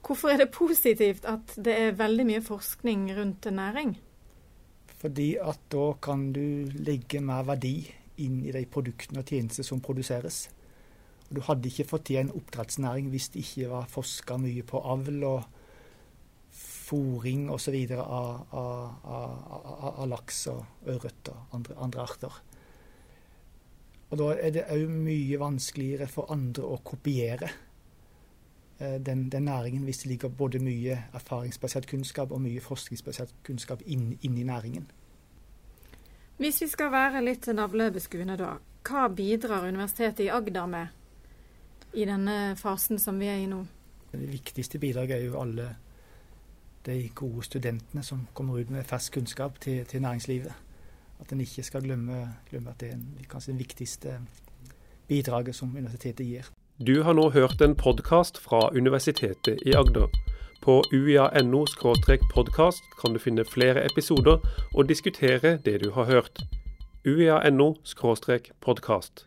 Hvorfor 0.02 0.32
er 0.32 0.40
det 0.42 0.50
positivt 0.50 1.26
at 1.30 1.54
det 1.62 1.74
er 1.78 1.98
veldig 1.98 2.24
mye 2.26 2.42
forskning 2.42 3.06
rundt 3.14 3.46
næring? 3.54 3.94
Fordi 4.98 5.36
at 5.38 5.60
da 5.70 5.92
kan 6.02 6.32
du 6.34 6.70
legge 6.74 7.20
mer 7.22 7.46
verdi 7.46 7.76
inn 8.22 8.42
i 8.46 8.52
de 8.54 8.64
produktene 8.70 9.22
og 9.22 9.30
tjenester 9.30 9.66
som 9.66 9.80
produseres. 9.82 10.48
Du 11.32 11.40
hadde 11.46 11.70
ikke 11.70 11.88
fått 11.88 12.08
til 12.10 12.20
en 12.20 12.34
oppdrettsnæring 12.34 13.08
hvis 13.12 13.30
det 13.32 13.44
ikke 13.46 13.70
var 13.70 13.90
forska 13.90 14.36
mye 14.42 14.66
på 14.66 14.82
avl 14.94 15.22
og 15.30 15.42
fòring 16.52 17.48
osv. 17.54 17.78
Av, 17.96 18.42
av, 18.52 19.08
av, 19.16 19.90
av 20.02 20.08
laks 20.10 20.46
og 20.52 20.88
ørret 20.92 21.30
og 21.32 21.56
andre, 21.56 21.78
andre, 21.78 22.06
arter. 22.06 22.40
Og 24.10 24.18
Da 24.20 24.32
er 24.34 24.50
det 24.52 24.68
òg 24.68 24.90
mye 24.92 25.38
vanskeligere 25.40 26.10
for 26.10 26.30
andre 26.34 26.68
å 26.68 26.82
kopiere 26.84 27.48
den, 28.82 29.28
den, 29.30 29.42
næringen 29.42 29.84
hvis 29.84 29.98
det 29.98 30.06
ligger 30.06 30.28
både 30.28 30.58
mye 30.58 30.98
erfaringsbasert 31.14 31.86
kunnskap 31.90 32.32
og 32.32 32.40
mye 32.42 32.60
forskningsbasert 32.60 33.34
kunnskap 33.46 33.82
inni 33.86 34.18
inn 34.22 34.40
næringen. 34.46 34.90
Hvis 36.36 36.60
vi 36.60 36.68
skal 36.68 36.90
være 36.92 37.20
litt 37.24 37.46
navlebeskuende, 37.54 38.36
da. 38.36 38.56
Hva 38.82 39.06
bidrar 39.14 39.68
Universitetet 39.68 40.24
i 40.24 40.32
Agder 40.34 40.66
med 40.66 40.86
i 41.94 42.06
denne 42.08 42.56
fasen 42.58 42.98
som 42.98 43.20
vi 43.20 43.28
er 43.30 43.44
i 43.44 43.46
nå? 43.46 43.60
Det 44.12 44.26
viktigste 44.32 44.78
bidraget 44.78 45.16
er 45.20 45.26
jo 45.28 45.40
alle 45.40 45.68
de 46.86 46.96
gode 47.14 47.44
studentene 47.46 48.02
som 48.02 48.26
kommer 48.34 48.58
ut 48.58 48.70
med 48.70 48.84
fersk 48.84 49.14
kunnskap 49.20 49.60
til, 49.60 49.84
til 49.86 50.02
næringslivet. 50.02 50.52
At 51.20 51.32
en 51.32 51.40
ikke 51.40 51.62
skal 51.62 51.82
glemme, 51.82 52.24
glemme, 52.50 52.70
at 52.70 52.80
det 52.80 52.88
er 52.88 52.98
en, 52.98 53.06
kanskje 53.30 53.52
det 53.52 53.58
viktigste 53.58 54.18
bidraget 55.08 55.54
som 55.54 55.76
universitetet 55.76 56.26
gir. 56.26 56.50
Du 56.86 57.02
har 57.02 57.14
nå 57.14 57.28
hørt 57.30 57.60
en 57.62 57.76
podkast 57.78 58.38
fra 58.42 58.70
Universitetet 58.74 59.60
i 59.62 59.74
Agder. 59.78 60.08
På 60.64 60.80
uia.no 60.90 61.60
podkast 62.34 62.82
kan 62.98 63.14
du 63.14 63.20
finne 63.22 63.44
flere 63.44 63.84
episoder 63.84 64.40
og 64.74 64.88
diskutere 64.88 65.58
det 65.62 65.84
du 65.84 65.92
har 65.94 66.04
hørt. 66.10 66.42
uia.no 67.06 67.74
podkast. 68.60 69.26